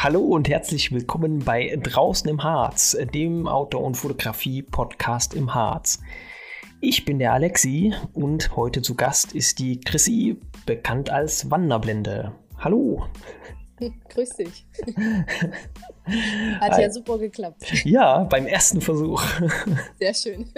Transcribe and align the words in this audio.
Hallo 0.00 0.20
und 0.20 0.48
herzlich 0.48 0.92
willkommen 0.92 1.40
bei 1.40 1.76
Draußen 1.82 2.30
im 2.30 2.44
Harz, 2.44 2.96
dem 3.12 3.48
Outdoor- 3.48 3.82
und 3.82 3.96
Fotografie-Podcast 3.96 5.34
im 5.34 5.56
Harz. 5.56 5.98
Ich 6.80 7.04
bin 7.04 7.18
der 7.18 7.32
Alexi 7.32 7.92
und 8.12 8.54
heute 8.54 8.80
zu 8.80 8.94
Gast 8.94 9.32
ist 9.32 9.58
die 9.58 9.80
Chrissy, 9.80 10.38
bekannt 10.66 11.10
als 11.10 11.50
Wanderblende. 11.50 12.30
Hallo. 12.58 13.06
Grüß 14.10 14.36
dich. 14.36 14.68
Hat 16.60 16.78
ja 16.78 16.92
super 16.92 17.18
geklappt. 17.18 17.84
Ja, 17.84 18.22
beim 18.22 18.46
ersten 18.46 18.80
Versuch. 18.80 19.24
Sehr 19.98 20.14
schön. 20.14 20.48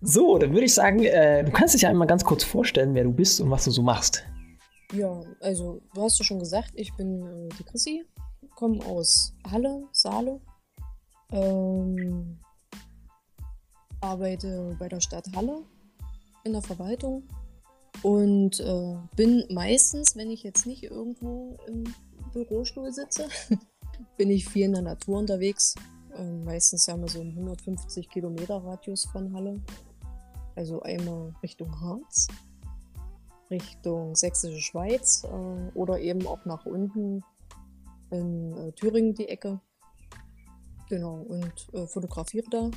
So, 0.00 0.38
dann 0.38 0.54
würde 0.54 0.64
ich 0.64 0.74
sagen, 0.74 1.04
äh, 1.04 1.44
du 1.44 1.52
kannst 1.52 1.74
dich 1.74 1.82
ja 1.82 1.88
einmal 1.88 2.08
ganz 2.08 2.24
kurz 2.24 2.42
vorstellen, 2.42 2.96
wer 2.96 3.04
du 3.04 3.12
bist 3.12 3.40
und 3.40 3.48
was 3.52 3.64
du 3.64 3.70
so 3.70 3.82
machst. 3.82 4.26
Ja, 4.92 5.22
also 5.40 5.82
du 5.94 6.02
hast 6.02 6.18
ja 6.18 6.24
schon 6.24 6.38
gesagt, 6.38 6.72
ich 6.74 6.94
bin 6.96 7.22
äh, 7.22 7.48
die 7.58 7.64
Chrissy, 7.64 8.04
komme 8.54 8.84
aus 8.86 9.34
Halle, 9.46 9.86
Saale, 9.92 10.40
ähm, 11.30 12.38
arbeite 14.00 14.74
bei 14.78 14.88
der 14.88 15.00
Stadt 15.00 15.26
Halle 15.34 15.62
in 16.44 16.52
der 16.52 16.62
Verwaltung 16.62 17.28
und 18.02 18.60
äh, 18.60 18.96
bin 19.14 19.44
meistens, 19.50 20.16
wenn 20.16 20.30
ich 20.30 20.42
jetzt 20.42 20.64
nicht 20.64 20.84
irgendwo 20.84 21.58
im 21.66 21.84
Bürostuhl 22.32 22.90
sitze, 22.90 23.28
bin 24.16 24.30
ich 24.30 24.48
viel 24.48 24.64
in 24.64 24.72
der 24.72 24.82
Natur 24.82 25.18
unterwegs. 25.18 25.74
Ähm, 26.16 26.44
meistens 26.44 26.88
haben 26.88 27.02
wir 27.02 27.08
so 27.08 27.20
einen 27.20 27.32
150 27.32 28.08
Kilometer 28.08 28.56
Radius 28.56 29.04
von 29.04 29.34
Halle. 29.34 29.60
Also 30.56 30.80
einmal 30.80 31.34
Richtung 31.42 31.78
Harz 31.78 32.26
Richtung 33.50 34.14
Sächsische 34.14 34.60
Schweiz 34.60 35.24
äh, 35.24 35.70
oder 35.74 35.98
eben 35.98 36.26
auch 36.26 36.44
nach 36.44 36.66
unten 36.66 37.22
in 38.10 38.56
äh, 38.56 38.72
Thüringen 38.72 39.14
die 39.14 39.28
Ecke. 39.28 39.60
Genau, 40.88 41.26
und 41.28 41.52
äh, 41.74 41.86
fotografiere 41.86 42.46
da. 42.50 42.70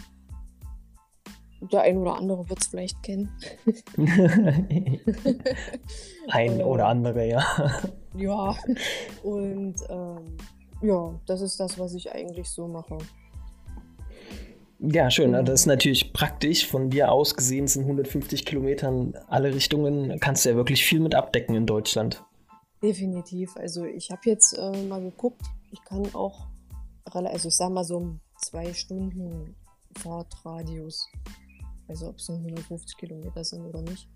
Der 1.71 1.81
ein 1.81 1.97
oder 1.97 2.15
andere 2.15 2.49
wird 2.49 2.59
es 2.61 2.67
vielleicht 2.67 3.01
kennen. 3.03 3.29
ein 6.29 6.59
äh, 6.59 6.63
oder 6.63 6.87
andere, 6.87 7.27
ja. 7.27 7.45
ja, 8.15 8.55
und 9.23 9.75
ähm, 9.89 10.37
ja, 10.81 11.19
das 11.27 11.41
ist 11.41 11.59
das, 11.59 11.77
was 11.77 11.93
ich 11.93 12.11
eigentlich 12.11 12.49
so 12.49 12.67
mache. 12.67 12.97
Ja, 14.83 15.11
schön. 15.11 15.33
Das 15.33 15.61
ist 15.61 15.65
natürlich 15.67 16.11
praktisch. 16.11 16.65
Von 16.65 16.89
dir 16.89 17.11
aus 17.11 17.35
gesehen 17.35 17.67
sind 17.67 17.83
150 17.83 18.45
Kilometern 18.45 19.13
alle 19.27 19.53
Richtungen. 19.53 20.19
Kannst 20.19 20.43
du 20.43 20.49
ja 20.49 20.55
wirklich 20.55 20.83
viel 20.83 20.99
mit 20.99 21.13
abdecken 21.13 21.53
in 21.53 21.67
Deutschland. 21.67 22.23
Definitiv. 22.81 23.55
Also 23.57 23.85
ich 23.85 24.09
habe 24.09 24.21
jetzt 24.25 24.57
äh, 24.57 24.83
mal 24.87 24.99
geguckt. 24.99 25.43
Ich 25.71 25.83
kann 25.83 26.03
auch, 26.15 26.47
also 27.03 27.49
ich 27.49 27.55
sage 27.55 27.73
mal 27.73 27.83
so 27.83 28.15
zwei 28.37 28.73
Stunden 28.73 29.55
Fahrtradius. 29.99 31.07
Also 31.87 32.07
ob 32.07 32.17
es 32.17 32.27
150 32.27 32.97
Kilometer 32.97 33.43
sind 33.43 33.63
oder 33.63 33.83
nicht. 33.83 34.09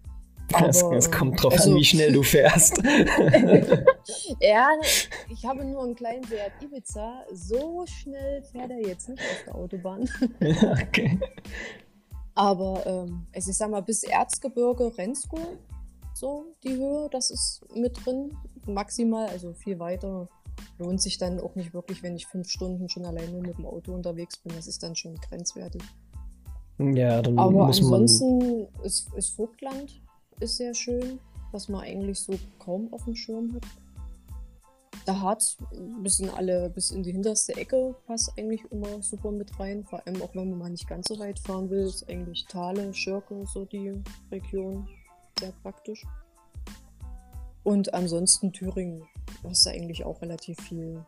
Es, 0.94 1.12
kommt 1.12 1.42
drauf 1.42 1.54
also, 1.54 1.72
an, 1.72 1.78
wie 1.78 1.84
schnell 1.84 2.14
du 2.14 2.24
fährst. 2.24 2.78
ja, 4.40 4.70
ich 5.30 5.46
habe 5.46 5.66
nur 5.66 5.84
einen 5.84 5.96
kleinen 5.96 6.24
Seat 6.24 6.52
Ibiza. 6.62 7.26
So 7.34 7.86
schnell 7.86 8.44
fährt 8.44 8.72
er 8.72 8.88
jetzt 8.88 9.10
nicht 9.10 9.22
auf 9.22 9.44
der 9.46 9.56
Autobahn. 9.56 10.10
okay. 10.88 11.20
Aber 12.36 12.86
ähm, 12.86 13.26
also 13.34 13.52
ich 13.52 13.58
sag 13.58 13.72
mal, 13.72 13.82
bis 13.82 14.04
Erzgebirge, 14.04 14.98
Rensko, 14.98 15.40
so 16.14 16.46
die 16.64 16.76
Höhe, 16.76 17.10
das 17.12 17.32
ist 17.32 17.62
mit 17.76 18.06
drin. 18.06 18.38
Maximal, 18.68 19.28
also 19.28 19.54
viel 19.54 19.80
weiter 19.80 20.28
lohnt 20.78 21.02
sich 21.02 21.18
dann 21.18 21.40
auch 21.40 21.56
nicht 21.56 21.74
wirklich, 21.74 22.04
wenn 22.04 22.16
ich 22.16 22.28
fünf 22.28 22.50
Stunden 22.50 22.90
schon 22.90 23.06
allein 23.06 23.32
nur 23.32 23.42
mit 23.42 23.58
dem 23.58 23.66
Auto 23.66 23.94
unterwegs 23.94 24.38
bin. 24.38 24.56
Das 24.56 24.68
ist 24.68 24.84
dann 24.84 24.96
schon 24.96 25.16
grenzwertig. 25.16 25.82
Ja, 26.78 27.22
dann 27.22 27.40
Aber 27.40 27.68
muss 27.68 27.80
ansonsten 27.80 28.38
man... 28.38 28.84
ist, 28.84 29.14
ist 29.16 29.30
Vogtland 29.30 30.02
ist 30.40 30.58
sehr 30.58 30.74
schön, 30.74 31.20
was 31.52 31.70
man 31.70 31.82
eigentlich 31.82 32.20
so 32.20 32.38
kaum 32.60 32.92
auf 32.94 33.06
dem 33.06 33.16
Schirm 33.16 33.54
hat. 33.54 33.64
Der 35.08 35.22
Harz 35.22 35.58
bis 36.02 36.20
in 36.20 36.30
alle, 36.30 36.70
bis 36.70 36.90
in 36.90 37.04
die 37.04 37.12
hinterste 37.12 37.56
Ecke 37.56 37.96
passt 38.08 38.32
eigentlich 38.38 38.64
immer 38.72 39.02
super 39.04 39.32
mit 39.32 39.60
rein. 39.60 39.84
Vor 39.84 40.02
allem 40.06 40.22
auch 40.22 40.34
wenn 40.34 40.50
man 40.50 40.60
mal 40.60 40.70
nicht 40.70 40.88
ganz 40.88 41.08
so 41.08 41.20
weit 41.20 41.38
fahren 41.40 41.70
will, 41.70 41.86
ist 41.86 42.10
eigentlich 42.10 42.46
Thale, 42.48 42.94
Schirke, 42.94 43.46
so 43.46 43.66
die 43.66 44.02
Region 44.32 44.88
sehr 45.40 45.52
praktisch. 45.62 46.04
Und 47.64 47.94
ansonsten 47.94 48.52
Thüringen, 48.52 49.04
hast 49.44 49.66
du 49.66 49.70
eigentlich 49.72 50.04
auch 50.04 50.22
relativ 50.22 50.60
viel. 50.62 51.06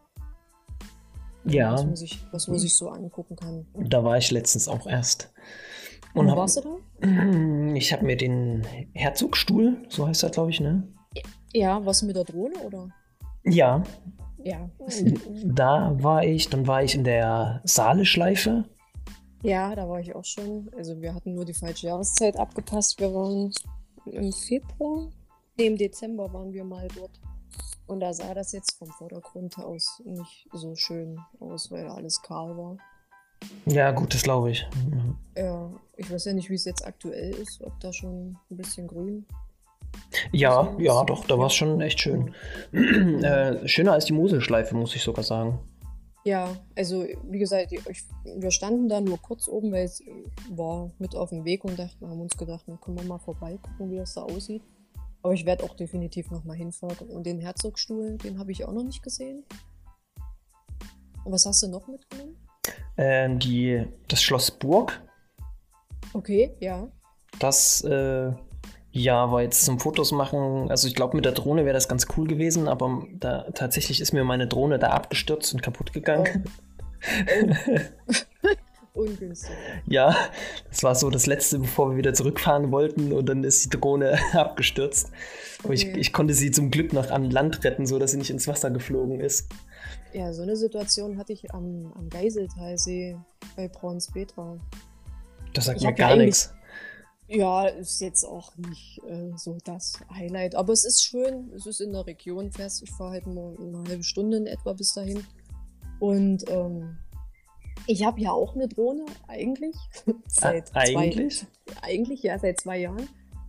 Ja. 1.46 1.74
Was 1.74 1.86
man, 1.86 1.96
sich, 1.96 2.20
was 2.32 2.48
man 2.48 2.59
sich 2.59 2.76
so 2.76 2.90
angucken 2.90 3.36
kann. 3.36 3.66
Da 3.74 4.04
war 4.04 4.18
ich 4.18 4.32
letztens 4.32 4.68
auch 4.68 4.86
erst. 4.86 5.32
Und 6.17 6.35
warst 6.35 6.57
du 6.57 6.61
da? 6.61 7.73
Ich 7.75 7.94
habe 7.94 8.05
mir 8.05 8.17
den 8.17 8.66
Herzogstuhl, 8.94 9.78
so 9.89 10.07
heißt 10.07 10.23
das, 10.23 10.31
glaube 10.31 10.50
ich, 10.50 10.59
ne? 10.59 10.88
Ja, 11.53 11.85
was 11.85 12.01
mit 12.01 12.16
der 12.16 12.23
Drohne, 12.23 12.57
oder? 12.66 12.89
Ja. 13.44 13.83
Ja. 14.44 14.69
Da 15.44 15.95
war 16.01 16.23
ich, 16.23 16.50
dann 16.50 16.67
war 16.67 16.83
ich 16.83 16.95
in 16.95 17.03
der 17.03 17.61
Saale-Schleife. 17.66 18.66
Ja, 19.44 19.75
da 19.75 19.88
war 19.88 20.00
ich 20.00 20.16
auch 20.16 20.25
schon. 20.25 20.69
Also 20.75 21.00
wir 21.01 21.13
hatten 21.13 21.35
nur 21.35 21.45
die 21.45 21.53
falsche 21.53 21.88
Jahreszeit 21.88 22.38
abgepasst. 22.38 22.99
Wir 22.99 23.13
waren 23.13 23.51
im 24.05 24.31
Februar, 24.31 25.09
nee, 25.57 25.67
im 25.67 25.78
Dezember 25.78 26.31
waren 26.34 26.51
wir 26.51 26.63
mal 26.63 26.88
dort. 26.95 27.19
Und 27.85 27.99
da 27.99 28.13
sah 28.13 28.34
das 28.34 28.51
jetzt 28.51 28.78
vom 28.78 28.89
Vordergrund 28.89 29.57
aus 29.59 30.01
nicht 30.05 30.47
so 30.51 30.75
schön 30.75 31.19
aus, 31.39 31.72
weil 31.72 31.88
alles 31.88 32.22
kahl 32.22 32.57
war. 32.57 32.78
Ja, 33.66 33.92
gut, 33.92 34.14
das 34.14 34.24
glaube 34.24 34.52
ich. 34.52 34.68
Ja, 35.36 35.70
ich 35.98 36.12
weiß 36.12 36.25
ja 36.25 36.34
nicht, 36.34 36.50
wie 36.50 36.56
es 36.56 36.66
jetzt 36.66 36.86
aktuell 36.86 37.31
ist, 37.31 37.62
ob 37.62 37.80
da 37.80 37.92
schon 37.92 38.38
ein 38.50 38.58
bisschen 38.58 38.88
grün. 38.88 39.25
Ja, 40.31 40.75
ja, 40.78 41.03
doch, 41.03 41.25
da 41.25 41.38
war 41.38 41.47
es 41.47 41.53
schon 41.53 41.81
echt 41.81 42.00
schön. 42.00 42.34
äh, 42.72 43.68
schöner 43.68 43.94
als 43.94 44.06
die 44.06 44.14
Moselschleife, 44.14 44.76
muss 44.76 44.96
ich 44.96 45.02
sogar 45.02 45.24
sagen. 45.24 45.59
Ja, 46.24 46.58
also 46.76 47.06
wie 47.24 47.40
gesagt, 47.40 47.72
ich, 47.72 47.81
wir 48.24 48.52
standen 48.52 48.90
da 48.90 49.00
nur 49.00 49.18
kurz 49.22 49.47
oben, 49.47 49.72
weil 49.72 49.86
es 49.86 50.02
war 50.50 50.92
mit 51.00 51.16
auf 51.16 51.30
dem 51.30 51.46
Weg 51.46 51.64
und 51.64 51.80
dachten, 51.80 52.08
haben 52.08 52.20
uns 52.20 52.36
gedacht, 52.36 52.66
dann 52.68 52.81
können 52.81 53.00
wir 53.00 53.06
mal 53.06 53.20
vorbei 53.20 53.58
gucken, 53.62 53.92
wie 53.92 53.96
das 53.96 54.14
da 54.14 54.24
aussieht. 54.24 54.62
Aber 55.24 55.34
ich 55.34 55.46
werde 55.46 55.64
auch 55.64 55.76
definitiv 55.76 56.30
noch 56.31 56.44
mal 56.44 56.56
hinfahren. 56.56 57.09
Und 57.09 57.26
den 57.26 57.40
Herzogstuhl, 57.40 58.18
den 58.18 58.40
habe 58.40 58.52
ich 58.52 58.66
auch 58.66 58.74
noch 58.74 58.84
nicht 58.84 59.03
gesehen. 59.03 59.46
Und 61.24 61.31
was 61.31 61.46
hast 61.46 61.64
du 61.64 61.68
noch 61.68 61.88
mitgenommen? 61.88 62.36
Äh, 62.95 63.29
die, 63.35 63.85
das 64.07 64.22
Schloss 64.22 64.51
Burg. 64.51 65.01
Okay, 66.13 66.51
ja. 66.59 66.88
Das 67.39 67.83
äh, 67.83 68.31
ja, 68.91 69.31
war 69.31 69.41
jetzt 69.41 69.63
zum 69.66 69.79
Fotos 69.79 70.11
machen. 70.11 70.69
Also 70.69 70.88
ich 70.88 70.95
glaube, 70.95 71.16
mit 71.16 71.25
der 71.25 71.33
Drohne 71.33 71.66
wäre 71.66 71.73
das 71.73 71.88
ganz 71.88 72.07
cool 72.17 72.28
gewesen, 72.28 72.67
aber 72.67 73.05
da, 73.19 73.45
tatsächlich 73.53 74.01
ist 74.01 74.13
mir 74.13 74.23
meine 74.23 74.47
Drohne 74.47 74.79
da 74.79 74.89
abgestürzt 74.89 75.53
und 75.53 75.61
kaputt 75.61 75.94
gegangen. 75.94 76.45
Oh. 76.45 77.81
Ungünstig. 78.97 79.55
Ja, 79.85 80.16
das 80.69 80.81
war 80.81 80.95
so 80.95 81.11
das 81.11 81.28
letzte, 81.28 81.59
bevor 81.59 81.91
wir 81.91 81.97
wieder 81.97 82.16
zurückfahren 82.16 82.72
wollten 82.72 83.13
und 83.13 83.29
dann 83.29 83.44
ist 83.44 83.66
die 83.66 83.79
Drohne 83.79 84.17
abgestürzt. 84.34 85.11
Aber 85.59 85.73
okay. 85.73 85.91
ich, 85.91 85.97
ich 85.97 86.13
konnte 86.13 86.34
sie 86.34 86.49
zum 86.49 86.72
Glück 86.72 86.94
noch 86.94 87.11
an 87.11 87.29
Land 87.29 87.63
retten, 87.63 87.85
sodass 87.85 88.11
sie 88.11 88.17
nicht 88.17 88.31
ins 88.31 88.47
Wasser 88.47 88.72
geflogen 88.72 89.19
ist. 89.19 89.49
Ja, 90.17 90.33
so 90.33 90.41
eine 90.41 90.55
Situation 90.55 91.16
hatte 91.19 91.31
ich 91.31 91.53
am, 91.53 91.94
am 91.94 92.09
Geiseltalsee 92.09 93.16
bei 93.55 93.67
Braunspetra. 93.67 94.57
Das 95.53 95.66
sagt 95.66 95.83
mir 95.83 95.94
gar 95.94 96.16
nichts. 96.16 96.51
Ja, 97.28 97.67
ist 97.67 98.02
jetzt 98.02 98.23
auch 98.23 98.58
nicht 98.58 98.99
äh, 99.08 99.31
so 99.35 99.59
das 99.64 99.99
Highlight. 100.11 100.55
Aber 100.55 100.73
es 100.73 100.85
ist 100.85 101.05
schön, 101.05 101.52
es 101.55 101.67
ist 101.67 101.81
in 101.81 101.93
der 101.93 102.08
Region 102.08 102.52
fest. 102.52 102.81
Ich 102.81 102.90
fahre 102.90 103.11
halt 103.11 103.28
nur 103.28 103.59
eine 103.59 103.84
halbe 103.87 104.03
Stunde 104.03 104.37
in 104.37 104.47
etwa 104.47 104.73
bis 104.73 104.96
dahin. 104.96 105.23
Und 105.99 106.49
ähm, 106.49 106.97
ich 107.85 108.03
habe 108.03 108.20
ja 108.20 108.31
auch 108.31 108.55
eine 108.55 108.67
Drohne, 108.67 109.05
eigentlich. 109.28 109.75
seit 110.28 110.75
ah, 110.75 110.79
eigentlich? 110.79 111.41
Zwei, 111.41 111.84
eigentlich, 111.84 112.23
ja, 112.23 112.40
seit 112.40 112.59
zwei 112.59 112.79
Jahren. 112.79 113.08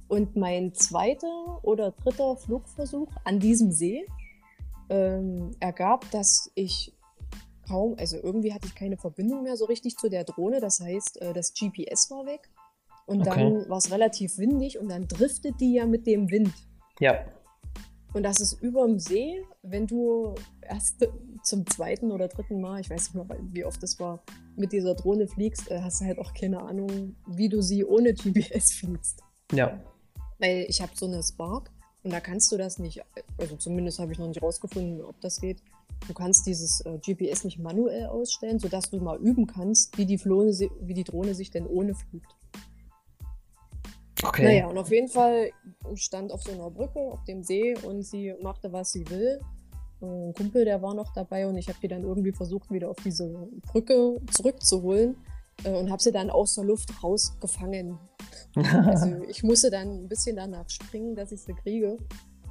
Und 0.08 0.36
mein 0.36 0.74
zweiter 0.74 1.60
oder 1.62 1.92
dritter 1.92 2.36
Flugversuch 2.36 3.08
an 3.24 3.40
diesem 3.40 3.72
See 3.72 4.04
ähm, 4.88 5.52
ergab, 5.60 6.10
dass 6.10 6.50
ich 6.54 6.94
kaum, 7.68 7.94
also 7.98 8.16
irgendwie 8.16 8.52
hatte 8.52 8.66
ich 8.66 8.74
keine 8.74 8.96
Verbindung 8.96 9.42
mehr 9.42 9.56
so 9.56 9.66
richtig 9.66 9.96
zu 9.96 10.08
der 10.08 10.24
Drohne. 10.24 10.60
Das 10.60 10.80
heißt, 10.80 11.20
äh, 11.20 11.32
das 11.32 11.52
GPS 11.52 12.10
war 12.10 12.26
weg. 12.26 12.48
Und 13.06 13.26
okay. 13.26 13.40
dann 13.40 13.68
war 13.68 13.78
es 13.78 13.90
relativ 13.90 14.36
windig 14.38 14.78
und 14.78 14.88
dann 14.88 15.08
driftet 15.08 15.60
die 15.60 15.74
ja 15.74 15.86
mit 15.86 16.06
dem 16.06 16.30
Wind. 16.30 16.52
Ja. 17.00 17.24
Und 18.12 18.22
das 18.22 18.40
ist 18.40 18.60
über 18.62 18.86
dem 18.86 18.98
See, 18.98 19.42
wenn 19.62 19.86
du 19.86 20.34
erst 20.62 21.06
zum 21.42 21.66
zweiten 21.66 22.10
oder 22.10 22.28
dritten 22.28 22.60
Mal, 22.60 22.80
ich 22.80 22.90
weiß 22.90 23.14
nicht 23.14 23.28
mehr, 23.28 23.38
wie 23.52 23.64
oft 23.64 23.82
das 23.82 23.98
war, 24.00 24.22
mit 24.56 24.72
dieser 24.72 24.94
Drohne 24.94 25.26
fliegst, 25.26 25.70
äh, 25.70 25.80
hast 25.80 26.00
du 26.00 26.06
halt 26.06 26.18
auch 26.18 26.34
keine 26.34 26.60
Ahnung, 26.60 27.16
wie 27.26 27.48
du 27.48 27.62
sie 27.62 27.84
ohne 27.84 28.12
GPS 28.12 28.72
fliegst. 28.72 29.22
Ja. 29.52 29.80
Weil 30.38 30.66
ich 30.68 30.80
habe 30.80 30.92
so 30.94 31.06
eine 31.06 31.22
Spark 31.22 31.70
und 32.02 32.12
da 32.12 32.20
kannst 32.20 32.50
du 32.52 32.56
das 32.56 32.78
nicht, 32.78 33.02
also 33.38 33.56
zumindest 33.56 33.98
habe 33.98 34.12
ich 34.12 34.18
noch 34.18 34.28
nicht 34.28 34.42
rausgefunden, 34.42 35.04
ob 35.04 35.20
das 35.20 35.40
geht. 35.40 35.58
du 36.06 36.14
kannst 36.14 36.46
dieses 36.46 36.80
äh, 36.82 36.98
GPS 36.98 37.44
nicht 37.44 37.58
manuell 37.58 38.06
ausstellen, 38.06 38.58
sodass 38.58 38.90
du 38.90 38.98
mal 38.98 39.18
üben 39.18 39.46
kannst, 39.46 39.98
wie 39.98 40.06
die, 40.06 40.18
Flone, 40.18 40.52
wie 40.80 40.94
die 40.94 41.04
Drohne 41.04 41.34
sich 41.34 41.50
denn 41.50 41.66
ohne 41.66 41.94
fliegt. 41.94 42.34
Okay. 44.22 44.44
Naja, 44.44 44.66
und 44.66 44.78
auf 44.78 44.90
jeden 44.90 45.08
Fall 45.08 45.50
stand 45.94 46.32
auf 46.32 46.42
so 46.42 46.52
einer 46.52 46.70
Brücke 46.70 46.98
auf 46.98 47.22
dem 47.24 47.42
See 47.42 47.76
und 47.82 48.02
sie 48.02 48.34
machte, 48.42 48.72
was 48.72 48.92
sie 48.92 49.08
will. 49.10 49.40
Ein 50.00 50.32
Kumpel, 50.34 50.64
der 50.64 50.80
war 50.82 50.94
noch 50.94 51.12
dabei 51.12 51.46
und 51.46 51.56
ich 51.56 51.68
habe 51.68 51.78
die 51.82 51.88
dann 51.88 52.02
irgendwie 52.02 52.32
versucht, 52.32 52.70
wieder 52.70 52.90
auf 52.90 52.98
diese 53.04 53.48
Brücke 53.62 54.20
zurückzuholen 54.30 55.16
äh, 55.64 55.70
und 55.70 55.90
habe 55.90 56.02
sie 56.02 56.12
dann 56.12 56.30
aus 56.30 56.54
der 56.54 56.64
Luft 56.64 57.02
rausgefangen. 57.02 57.98
Also 58.54 59.22
ich 59.28 59.42
musste 59.42 59.70
dann 59.70 60.04
ein 60.04 60.08
bisschen 60.08 60.36
danach 60.36 60.68
springen, 60.68 61.14
dass 61.14 61.32
ich 61.32 61.42
sie 61.42 61.54
kriege. 61.54 61.98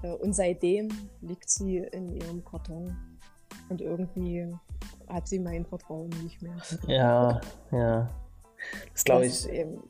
Äh, 0.02 0.12
und 0.12 0.34
seitdem 0.34 0.90
liegt 1.22 1.50
sie 1.50 1.78
in 1.78 2.16
ihrem 2.16 2.44
Karton. 2.44 2.96
Und 3.70 3.82
irgendwie 3.82 4.48
hat 5.08 5.28
sie 5.28 5.40
mein 5.40 5.66
Vertrauen 5.66 6.10
nicht 6.24 6.42
mehr. 6.42 6.56
Ja, 6.88 7.42
ja. 7.72 8.10
Das 8.94 9.04
glaube 9.04 9.26
ich. 9.26 9.48
Eben, 9.50 9.82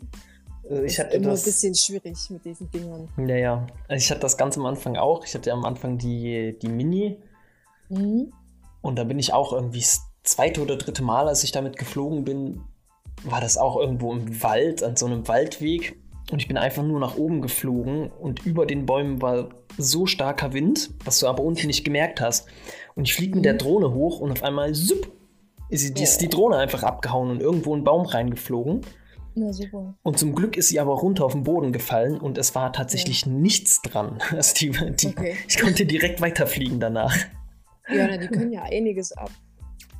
also 0.69 0.83
ich 0.83 0.99
ist 0.99 1.13
immer 1.13 1.29
das, 1.29 1.41
ein 1.41 1.45
bisschen 1.45 1.75
schwierig 1.75 2.29
mit 2.29 2.43
diesen 2.43 2.69
Dingern. 2.71 3.09
Ja, 3.17 3.35
ja. 3.35 3.67
Also 3.87 4.03
ich 4.03 4.11
hatte 4.11 4.21
das 4.21 4.37
ganz 4.37 4.57
am 4.57 4.65
Anfang 4.65 4.97
auch. 4.97 5.23
Ich 5.25 5.33
hatte 5.33 5.51
am 5.53 5.63
Anfang 5.63 5.97
die, 5.97 6.57
die 6.59 6.67
Mini. 6.67 7.21
Mhm. 7.89 8.33
Und 8.81 8.97
da 8.97 9.03
bin 9.03 9.19
ich 9.19 9.33
auch 9.33 9.53
irgendwie 9.53 9.79
das 9.79 10.01
zweite 10.23 10.61
oder 10.61 10.75
dritte 10.75 11.03
Mal, 11.03 11.27
als 11.27 11.43
ich 11.43 11.51
damit 11.51 11.77
geflogen 11.77 12.23
bin, 12.25 12.61
war 13.23 13.41
das 13.41 13.57
auch 13.57 13.77
irgendwo 13.77 14.13
im 14.13 14.41
Wald, 14.43 14.83
an 14.83 14.95
so 14.95 15.05
einem 15.05 15.27
Waldweg. 15.27 15.97
Und 16.31 16.41
ich 16.41 16.47
bin 16.47 16.57
einfach 16.57 16.83
nur 16.83 16.99
nach 16.99 17.17
oben 17.17 17.41
geflogen 17.41 18.11
und 18.11 18.45
über 18.45 18.65
den 18.65 18.85
Bäumen 18.85 19.21
war 19.21 19.49
so 19.77 20.05
starker 20.05 20.51
Wind, 20.53 20.89
was 21.05 21.19
du 21.19 21.27
aber 21.27 21.41
unten 21.41 21.67
nicht 21.67 21.85
gemerkt 21.85 22.19
hast. 22.19 22.47
Und 22.95 23.05
ich 23.07 23.15
fliege 23.15 23.35
mit 23.35 23.45
der 23.45 23.53
mhm. 23.53 23.59
Drohne 23.59 23.93
hoch 23.93 24.19
und 24.19 24.31
auf 24.31 24.43
einmal 24.43 24.73
zup, 24.73 25.09
ist, 25.69 25.99
ist 25.99 26.21
die 26.21 26.29
Drohne 26.29 26.57
einfach 26.57 26.83
abgehauen 26.83 27.29
und 27.29 27.41
irgendwo 27.41 27.71
in 27.71 27.77
einen 27.77 27.83
Baum 27.85 28.05
reingeflogen. 28.05 28.81
Ja, 29.35 29.53
super. 29.53 29.95
Und 30.01 30.17
zum 30.17 30.33
Glück 30.33 30.57
ist 30.57 30.69
sie 30.69 30.79
aber 30.79 30.93
runter 30.93 31.23
auf 31.23 31.33
den 31.33 31.43
Boden 31.43 31.71
gefallen 31.71 32.19
und 32.19 32.37
es 32.37 32.55
war 32.55 32.73
tatsächlich 32.73 33.25
ja. 33.25 33.31
nichts 33.31 33.81
dran. 33.81 34.19
Also 34.31 34.53
die, 34.55 34.71
die, 34.71 35.07
okay. 35.07 35.35
Ich 35.47 35.59
konnte 35.59 35.85
direkt 35.85 36.21
weiterfliegen 36.21 36.79
danach. 36.79 37.15
Ja, 37.89 38.07
na, 38.07 38.17
die 38.17 38.27
können 38.27 38.51
ja 38.51 38.63
einiges 38.63 39.11
ab. 39.11 39.29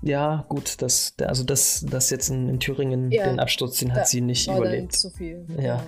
Ja, 0.01 0.45
gut, 0.47 0.81
das, 0.81 1.15
also 1.21 1.44
das, 1.44 1.85
das 1.89 2.09
jetzt 2.09 2.29
in, 2.29 2.49
in 2.49 2.59
Thüringen, 2.59 3.11
ja, 3.11 3.27
den 3.27 3.39
Absturz, 3.39 3.79
den 3.79 3.94
hat 3.94 4.07
sie 4.07 4.21
nicht 4.21 4.47
überlebt. 4.47 4.94
Zu 4.94 5.09
viel. 5.09 5.45
Ja. 5.57 5.61
ja. 5.61 5.83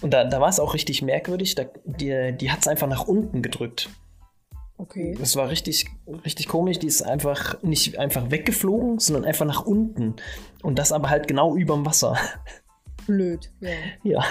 Und 0.00 0.12
da, 0.12 0.24
da 0.24 0.40
war 0.40 0.48
es 0.48 0.58
auch 0.58 0.74
richtig 0.74 1.00
merkwürdig. 1.00 1.54
Da, 1.54 1.64
die 1.84 2.36
die 2.36 2.50
hat 2.50 2.60
es 2.60 2.68
einfach 2.68 2.88
nach 2.88 3.06
unten 3.06 3.40
gedrückt. 3.40 3.88
Okay. 4.78 5.14
Das 5.16 5.36
war 5.36 5.48
richtig, 5.48 5.86
richtig 6.24 6.48
komisch. 6.48 6.80
Die 6.80 6.88
ist 6.88 7.02
einfach 7.02 7.62
nicht 7.62 7.98
einfach 7.98 8.32
weggeflogen, 8.32 8.98
sondern 8.98 9.24
einfach 9.24 9.46
nach 9.46 9.64
unten. 9.64 10.16
Und 10.62 10.78
das 10.78 10.90
aber 10.90 11.08
halt 11.08 11.28
genau 11.28 11.54
überm 11.54 11.86
Wasser. 11.86 12.16
Blöd, 13.06 13.52
ja. 13.60 13.70
Ja. 14.02 14.24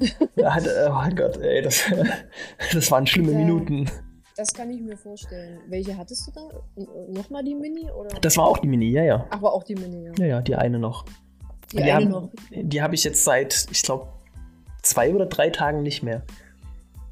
oh 0.88 0.92
mein 0.92 1.14
Gott, 1.14 1.36
ey, 1.38 1.62
das, 1.62 1.84
das 2.72 2.90
waren 2.90 3.06
schlimme 3.06 3.32
ja. 3.32 3.38
Minuten. 3.38 3.88
Das 4.36 4.52
kann 4.52 4.70
ich 4.70 4.82
mir 4.82 4.98
vorstellen. 4.98 5.60
Welche 5.68 5.96
hattest 5.96 6.26
du 6.26 6.30
da? 6.32 6.48
Nochmal 7.08 7.42
die 7.42 7.54
Mini? 7.54 7.90
Oder? 7.90 8.20
Das 8.20 8.36
war 8.36 8.46
auch 8.46 8.58
die 8.58 8.68
Mini, 8.68 8.90
ja, 8.90 9.02
ja. 9.02 9.26
Ach, 9.30 9.40
war 9.40 9.52
auch 9.52 9.64
die 9.64 9.74
Mini, 9.74 10.04
ja. 10.04 10.12
Ja, 10.18 10.26
ja, 10.26 10.42
die 10.42 10.54
eine 10.54 10.78
noch. 10.78 11.06
Die, 11.72 11.78
die 11.78 11.82
eine 11.84 11.92
haben, 11.92 12.10
noch. 12.10 12.30
Die 12.50 12.82
habe 12.82 12.94
ich 12.94 13.02
jetzt 13.02 13.24
seit, 13.24 13.66
ich 13.70 13.82
glaube, 13.82 14.08
zwei 14.82 15.14
oder 15.14 15.24
drei 15.24 15.48
Tagen 15.48 15.82
nicht 15.82 16.02
mehr. 16.02 16.22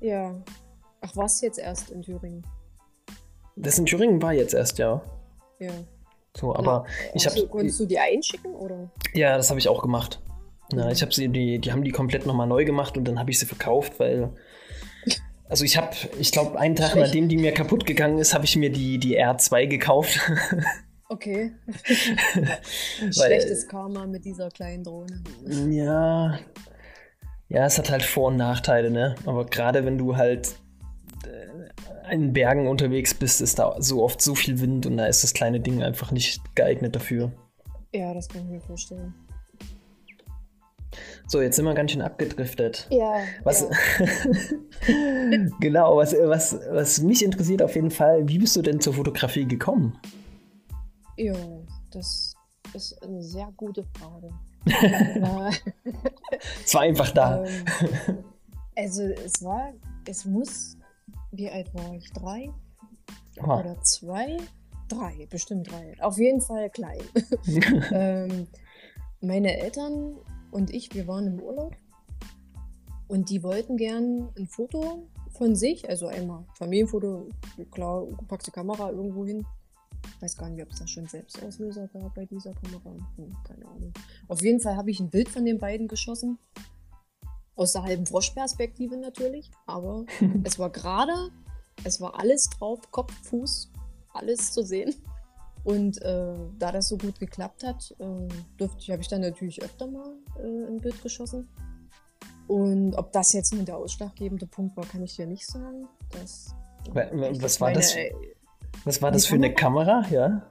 Ja. 0.00 0.34
Ach, 1.00 1.12
was 1.14 1.40
jetzt 1.40 1.58
erst 1.58 1.90
in 1.90 2.02
Thüringen? 2.02 2.46
Das 3.56 3.78
in 3.78 3.86
Thüringen 3.86 4.20
war 4.20 4.34
jetzt 4.34 4.52
erst, 4.52 4.78
ja. 4.78 5.00
Ja. 5.58 5.72
So, 6.36 6.54
aber 6.54 6.84
ja, 6.86 7.10
ich 7.14 7.26
habe. 7.26 7.46
Konntest 7.46 7.80
du 7.80 7.86
die 7.86 7.98
einschicken 7.98 8.54
oder? 8.54 8.90
Ja, 9.14 9.36
das 9.36 9.48
habe 9.48 9.58
ich 9.58 9.68
auch 9.68 9.80
gemacht. 9.80 10.20
Na, 10.72 10.90
ich 10.90 11.00
habe 11.00 11.12
sie, 11.12 11.28
die, 11.28 11.58
die 11.58 11.72
haben 11.72 11.84
die 11.84 11.90
komplett 11.90 12.26
nochmal 12.26 12.46
neu 12.46 12.64
gemacht 12.64 12.98
und 12.98 13.04
dann 13.04 13.18
habe 13.18 13.30
ich 13.30 13.38
sie 13.38 13.46
verkauft, 13.46 13.98
weil 13.98 14.30
also 15.48 15.64
ich 15.64 15.76
habe, 15.76 15.94
ich 16.18 16.32
glaube, 16.32 16.58
einen 16.58 16.76
Tag, 16.76 16.92
Schlecht. 16.92 17.06
nachdem 17.06 17.28
die 17.28 17.36
mir 17.36 17.52
kaputt 17.52 17.86
gegangen 17.86 18.18
ist, 18.18 18.34
habe 18.34 18.44
ich 18.44 18.56
mir 18.56 18.70
die, 18.70 18.98
die 18.98 19.18
R2 19.18 19.66
gekauft. 19.66 20.20
Okay. 21.10 21.52
Schlechtes 23.12 23.68
Karma 23.68 24.06
mit 24.06 24.24
dieser 24.24 24.48
kleinen 24.48 24.82
Drohne. 24.82 25.22
Ja. 25.70 26.38
Ja, 27.48 27.66
es 27.66 27.78
hat 27.78 27.90
halt 27.90 28.02
Vor- 28.02 28.28
und 28.28 28.36
Nachteile, 28.36 28.90
ne? 28.90 29.14
Aber 29.26 29.44
gerade 29.44 29.84
wenn 29.84 29.98
du 29.98 30.16
halt 30.16 30.56
äh, 31.26 32.14
in 32.14 32.32
Bergen 32.32 32.66
unterwegs 32.66 33.14
bist, 33.14 33.42
ist 33.42 33.58
da 33.58 33.76
so 33.80 34.02
oft 34.02 34.22
so 34.22 34.34
viel 34.34 34.60
Wind 34.60 34.86
und 34.86 34.96
da 34.96 35.06
ist 35.06 35.22
das 35.22 35.34
kleine 35.34 35.60
Ding 35.60 35.82
einfach 35.82 36.10
nicht 36.10 36.40
geeignet 36.56 36.96
dafür. 36.96 37.30
Ja, 37.92 38.14
das 38.14 38.28
kann 38.28 38.42
ich 38.46 38.48
mir 38.48 38.60
vorstellen. 38.60 39.14
So, 41.26 41.40
jetzt 41.40 41.56
sind 41.56 41.64
wir 41.64 41.74
ganz 41.74 41.90
schön 41.90 42.02
abgedriftet. 42.02 42.86
Ja. 42.90 43.20
Was, 43.44 43.62
ja. 43.62 43.68
genau, 45.60 45.96
was, 45.96 46.12
was, 46.12 46.58
was 46.70 47.00
mich 47.00 47.24
interessiert 47.24 47.62
auf 47.62 47.74
jeden 47.74 47.90
Fall, 47.90 48.28
wie 48.28 48.38
bist 48.38 48.54
du 48.56 48.62
denn 48.62 48.80
zur 48.80 48.94
Fotografie 48.94 49.46
gekommen? 49.46 49.98
Ja, 51.16 51.34
das 51.90 52.34
ist 52.74 53.02
eine 53.02 53.22
sehr 53.22 53.48
gute 53.56 53.84
Frage. 53.98 54.30
es 56.64 56.74
war 56.74 56.82
einfach 56.82 57.10
da. 57.10 57.44
Ähm, 58.06 58.24
also 58.76 59.02
es 59.04 59.40
war, 59.44 59.72
es 60.08 60.24
muss, 60.24 60.76
wie 61.30 61.48
alt 61.48 61.72
war 61.74 61.94
ich? 61.94 62.12
Drei? 62.12 62.50
Aha. 63.40 63.60
Oder 63.60 63.80
zwei? 63.82 64.36
Drei, 64.88 65.26
bestimmt 65.30 65.70
drei. 65.70 65.94
Auf 66.00 66.18
jeden 66.18 66.40
Fall 66.40 66.70
klein. 66.70 66.98
ähm, 67.92 68.48
meine 69.20 69.56
Eltern 69.60 70.16
und 70.54 70.72
ich, 70.72 70.94
wir 70.94 71.08
waren 71.08 71.26
im 71.26 71.40
Urlaub 71.40 71.76
und 73.08 73.28
die 73.28 73.42
wollten 73.42 73.76
gern 73.76 74.28
ein 74.38 74.46
Foto 74.46 75.08
von 75.30 75.56
sich, 75.56 75.88
also 75.88 76.06
einmal 76.06 76.46
Familienfoto, 76.54 77.28
klar, 77.72 78.06
packst 78.28 78.46
die 78.46 78.52
Kamera 78.52 78.90
irgendwo 78.90 79.26
hin. 79.26 79.44
Ich 80.16 80.22
weiß 80.22 80.36
gar 80.36 80.48
nicht, 80.48 80.62
ob 80.62 80.70
es 80.70 80.78
da 80.78 80.86
schon 80.86 81.08
Selbstauslöser 81.08 81.88
gab 81.88 82.14
bei 82.14 82.24
dieser 82.26 82.52
Kamera. 82.54 82.94
Hm, 83.16 83.36
keine 83.42 83.66
Ahnung. 83.66 83.92
Auf 84.28 84.42
jeden 84.42 84.60
Fall 84.60 84.76
habe 84.76 84.92
ich 84.92 85.00
ein 85.00 85.10
Bild 85.10 85.28
von 85.28 85.44
den 85.44 85.58
beiden 85.58 85.88
geschossen. 85.88 86.38
Aus 87.56 87.72
der 87.72 87.82
halben 87.82 88.06
Froschperspektive 88.06 88.96
natürlich. 88.96 89.50
Aber 89.66 90.06
es 90.44 90.58
war 90.60 90.70
gerade, 90.70 91.30
es 91.82 92.00
war 92.00 92.18
alles 92.18 92.48
drauf, 92.50 92.80
Kopf, 92.92 93.12
Fuß, 93.24 93.72
alles 94.12 94.52
zu 94.52 94.62
sehen. 94.62 94.94
Und 95.64 96.00
äh, 96.02 96.34
da 96.58 96.72
das 96.72 96.88
so 96.88 96.98
gut 96.98 97.18
geklappt 97.18 97.64
hat, 97.64 97.94
äh, 97.98 98.66
habe 98.90 99.00
ich 99.00 99.08
dann 99.08 99.22
natürlich 99.22 99.62
öfter 99.62 99.86
mal 99.86 100.14
äh, 100.38 100.68
ein 100.68 100.80
Bild 100.80 101.02
geschossen. 101.02 101.48
Und 102.46 102.94
ob 102.96 103.12
das 103.12 103.32
jetzt 103.32 103.54
nur 103.54 103.64
der 103.64 103.78
ausschlaggebende 103.78 104.46
Punkt 104.46 104.76
war, 104.76 104.84
kann 104.84 105.02
ich 105.02 105.16
dir 105.16 105.26
nicht 105.26 105.46
sagen. 105.46 105.88
Das, 106.10 106.54
was, 106.92 107.60
war 107.60 107.68
meine, 107.68 107.78
das, 107.78 107.96
was 108.84 109.00
war 109.00 109.10
das 109.10 109.24
für 109.26 109.36
eine 109.36 109.54
Kamera? 109.54 110.04
Ja. 110.10 110.42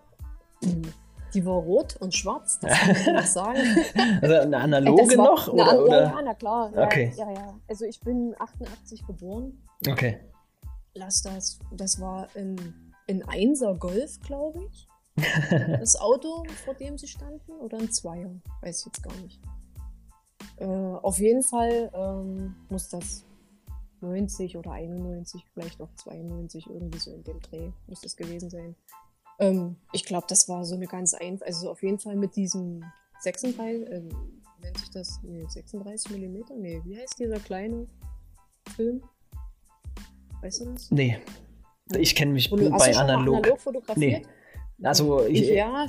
Die 1.33 1.45
war 1.45 1.55
rot 1.55 1.95
und 1.99 2.13
schwarz, 2.13 2.59
das 2.59 2.71
kann 2.71 2.91
ich 2.91 3.07
nicht 3.07 3.31
sagen. 3.31 3.59
Also 4.21 4.35
eine 4.35 4.57
analoge 4.57 5.17
war, 5.17 5.25
noch? 5.25 5.47
Oder, 5.47 5.69
eine, 5.69 5.81
oder? 5.81 6.03
Ja, 6.03 6.21
na 6.23 6.33
klar. 6.33 6.71
Ja, 6.75 6.85
okay. 6.85 7.13
Ja, 7.15 7.31
ja. 7.31 7.59
Also 7.67 7.85
ich 7.85 7.99
bin 7.99 8.35
88 8.39 9.05
geboren. 9.05 9.61
Okay. 9.87 10.19
Lass 10.95 11.21
das. 11.21 11.59
Das 11.71 11.99
war 11.99 12.27
in, 12.35 12.55
in 13.07 13.23
Einser 13.27 13.75
Golf, 13.75 14.19
glaube 14.21 14.63
ich. 14.71 14.87
Das 15.15 15.95
Auto, 15.95 16.43
vor 16.65 16.73
dem 16.73 16.97
sie 16.97 17.07
standen, 17.07 17.51
oder 17.53 17.77
ein 17.77 17.91
Zweier? 17.91 18.31
Weiß 18.61 18.79
ich 18.79 18.85
jetzt 18.87 19.03
gar 19.03 19.15
nicht. 19.17 19.39
Äh, 20.57 20.65
auf 20.65 21.19
jeden 21.19 21.43
Fall 21.43 21.91
ähm, 21.93 22.55
muss 22.69 22.89
das 22.89 23.25
90 24.01 24.57
oder 24.57 24.71
91, 24.71 25.45
vielleicht 25.53 25.81
auch 25.81 25.93
92, 25.95 26.67
irgendwie 26.67 26.99
so 26.99 27.11
in 27.11 27.23
dem 27.23 27.39
Dreh 27.39 27.71
muss 27.87 28.01
das 28.01 28.15
gewesen 28.15 28.49
sein. 28.49 28.75
Ähm, 29.39 29.77
ich 29.91 30.05
glaube, 30.05 30.27
das 30.29 30.47
war 30.49 30.65
so 30.65 30.75
eine 30.75 30.87
ganz 30.87 31.13
einfach, 31.13 31.45
also 31.45 31.71
auf 31.71 31.81
jeden 31.81 31.99
Fall 31.99 32.15
mit 32.15 32.35
diesem 32.35 32.83
36, 33.19 33.87
äh, 33.87 34.01
nennt 34.61 34.77
sich 34.77 34.91
das, 34.91 35.19
nee, 35.23 35.45
36 35.47 36.11
mm? 36.11 36.37
Nee, 36.57 36.81
wie 36.85 36.97
heißt 36.97 37.19
dieser 37.19 37.39
kleine 37.39 37.87
Film? 38.75 39.03
Weißt 40.41 40.61
du 40.61 40.65
das? 40.65 40.91
Nee. 40.91 41.17
Ich 41.97 42.15
kenne 42.15 42.33
mich 42.33 42.49
bei 42.49 42.95
analog. 42.95 43.37
analog 43.37 43.59
fotografiert? 43.59 43.97
Nee. 43.97 44.25
Also 44.83 45.25
ich, 45.25 45.47
ja, 45.49 45.85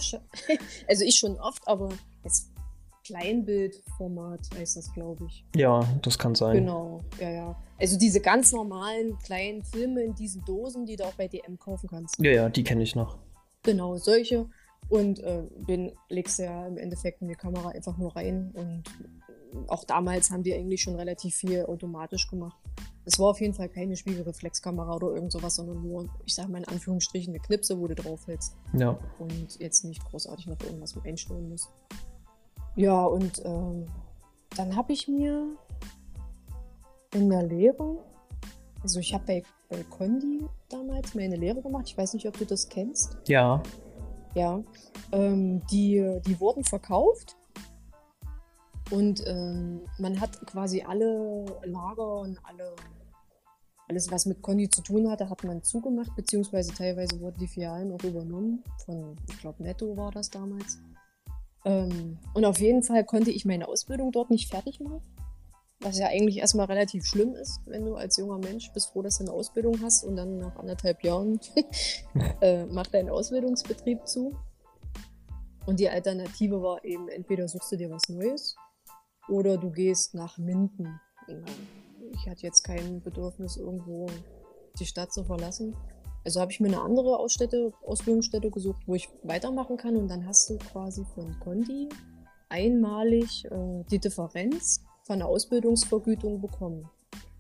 also 0.89 1.05
ich 1.05 1.17
schon 1.17 1.39
oft, 1.39 1.67
aber 1.67 1.91
jetzt 2.23 2.51
Kleinbildformat 3.05 4.41
heißt 4.57 4.77
das, 4.79 4.93
glaube 4.93 5.27
ich. 5.27 5.45
Ja, 5.55 5.87
das 6.03 6.19
kann 6.19 6.35
sein. 6.35 6.57
Genau, 6.57 7.03
ja, 7.21 7.31
ja. 7.31 7.63
Also 7.79 7.99
diese 7.99 8.21
ganz 8.21 8.53
normalen 8.53 9.19
kleinen 9.19 9.63
Filme 9.63 10.03
in 10.03 10.15
diesen 10.15 10.45
Dosen, 10.45 10.87
die 10.87 10.97
du 10.97 11.05
auch 11.05 11.13
bei 11.13 11.29
DM 11.29 11.59
kaufen 11.59 11.89
kannst. 11.89 12.19
Ja, 12.19 12.31
ja, 12.31 12.49
die 12.49 12.65
kenne 12.65 12.83
ich 12.83 12.95
noch. 12.97 13.19
Genau, 13.63 13.97
solche. 13.99 14.47
Und 14.89 15.21
äh, 15.21 15.43
den 15.69 15.93
legst 16.09 16.39
du 16.39 16.45
ja 16.45 16.67
im 16.67 16.79
Endeffekt 16.79 17.23
in 17.23 17.29
die 17.29 17.35
Kamera 17.35 17.71
einfach 17.71 17.97
nur 17.97 18.15
rein. 18.17 18.53
Und 18.55 18.85
auch 19.69 19.85
damals 19.85 20.31
haben 20.31 20.43
die 20.43 20.55
eigentlich 20.55 20.83
schon 20.83 20.97
relativ 20.97 21.35
viel 21.35 21.65
automatisch 21.67 22.29
gemacht. 22.29 22.59
Es 23.05 23.19
war 23.19 23.31
auf 23.31 23.41
jeden 23.41 23.55
Fall 23.55 23.69
keine 23.69 23.97
Spiegelreflexkamera 23.97 24.95
oder 24.97 25.15
irgend 25.15 25.33
sowas, 25.33 25.57
sondern 25.57 25.83
nur, 25.83 26.09
ich 26.25 26.35
sag 26.35 26.49
mal 26.49 26.59
in 26.59 26.69
Anführungsstrichen, 26.69 27.35
eine 27.35 27.43
Knipse, 27.43 27.79
wo 27.79 27.87
du 27.87 27.95
draufhältst. 27.95 28.57
Ja. 28.73 28.99
Und 29.19 29.61
jetzt 29.61 29.85
nicht 29.85 30.03
großartig 30.05 30.47
noch 30.47 30.61
irgendwas 30.61 30.95
mit 30.97 31.05
einstellen 31.07 31.49
musst. 31.51 31.69
Ja, 32.77 33.05
und 33.05 33.43
ähm, 33.45 33.87
dann 34.57 34.75
habe 34.75 34.93
ich 34.93 35.07
mir 35.07 35.47
in 37.13 37.29
der 37.29 37.43
Lehre, 37.43 37.99
also 38.83 38.99
ich 39.01 39.13
habe 39.13 39.25
bei, 39.27 39.43
bei 39.69 39.85
Condi 39.85 40.47
damals 40.69 41.15
meine 41.15 41.37
Lehre 41.37 41.61
gemacht. 41.61 41.85
Ich 41.87 41.97
weiß 41.97 42.15
nicht, 42.15 42.27
ob 42.27 42.39
du 42.39 42.47
das 42.47 42.69
kennst. 42.69 43.17
Ja. 43.29 43.63
Ja. 44.35 44.63
Ähm, 45.13 45.63
die, 45.71 46.21
die 46.27 46.41
wurden 46.41 46.65
verkauft 46.65 47.37
und 48.91 49.23
ähm, 49.27 49.81
man 49.99 50.21
hat 50.21 50.47
quasi 50.47 50.83
alle 50.83 51.45
Lager 51.65 52.21
und 52.21 52.39
alle, 52.45 52.75
alles, 53.89 54.11
was 54.11 54.27
mit 54.27 54.43
Condi 54.43 54.69
zu 54.69 54.83
tun 54.83 55.11
hatte, 55.11 55.31
hat 55.31 55.43
man 55.45 55.63
zugemacht, 55.63 56.15
beziehungsweise 56.17 56.73
teilweise 56.73 57.19
wurden 57.21 57.39
die 57.41 57.49
Filialen 57.49 57.93
auch 57.93 58.05
übernommen. 58.05 58.63
Von, 58.85 59.17
ich 59.29 59.39
glaube, 59.39 59.63
Netto 59.63 59.97
war 59.97 60.11
das 60.11 60.31
damals. 60.31 60.79
Ähm, 61.65 62.19
und 62.35 62.45
auf 62.45 62.61
jeden 62.61 62.83
Fall 62.83 63.05
konnte 63.05 63.31
ich 63.31 63.47
meine 63.47 63.69
Ausbildung 63.69 64.13
dort 64.13 64.31
nicht 64.31 64.51
fertig 64.51 64.81
machen. 64.81 65.03
Was 65.81 65.99
ja 65.99 66.07
eigentlich 66.07 66.39
erstmal 66.39 66.67
relativ 66.67 67.05
schlimm 67.05 67.35
ist, 67.35 67.61
wenn 67.67 67.85
du 67.85 67.95
als 67.95 68.17
junger 68.17 68.39
Mensch 68.39 68.71
bist 68.73 68.91
froh, 68.91 69.03
dass 69.03 69.19
du 69.19 69.25
eine 69.25 69.33
Ausbildung 69.33 69.81
hast 69.83 70.05
und 70.05 70.17
dann 70.17 70.39
nach 70.39 70.57
anderthalb 70.57 71.03
Jahren 71.03 71.41
äh, 72.41 72.65
macht 72.67 72.95
dein 72.95 73.09
Ausbildungsbetrieb 73.09 74.07
zu. 74.07 74.37
Und 75.67 75.81
die 75.81 75.89
Alternative 75.89 76.63
war 76.63 76.85
eben, 76.85 77.09
entweder 77.09 77.49
suchst 77.49 77.73
du 77.73 77.77
dir 77.77 77.91
was 77.91 78.09
Neues 78.11 78.57
oder 79.29 79.57
du 79.57 79.71
gehst 79.71 80.15
nach 80.15 80.39
Minden. 80.39 81.01
Ich 82.13 82.29
hatte 82.29 82.43
jetzt 82.43 82.63
kein 82.63 83.01
Bedürfnis, 83.01 83.57
irgendwo 83.57 84.07
die 84.79 84.87
Stadt 84.87 85.13
zu 85.13 85.25
verlassen. 85.25 85.77
Also 86.25 86.41
habe 86.41 86.53
ich 86.53 86.61
mir 86.61 86.69
eine 86.69 86.81
andere 86.81 87.19
Ausstätte, 87.19 87.73
Ausbildungsstätte 87.85 88.51
gesucht, 88.51 88.83
wo 88.87 88.95
ich 88.95 89.09
weitermachen 89.23 89.77
kann. 89.77 89.97
Und 89.97 90.09
dann 90.09 90.27
hast 90.27 90.49
du 90.49 90.59
quasi 90.59 91.05
von 91.15 91.39
Condi 91.41 91.89
einmalig 92.49 93.45
äh, 93.51 93.85
die 93.91 93.99
Differenz 93.99 94.83
von 95.03 95.19
der 95.19 95.29
Ausbildungsvergütung 95.29 96.41
bekommen. 96.41 96.89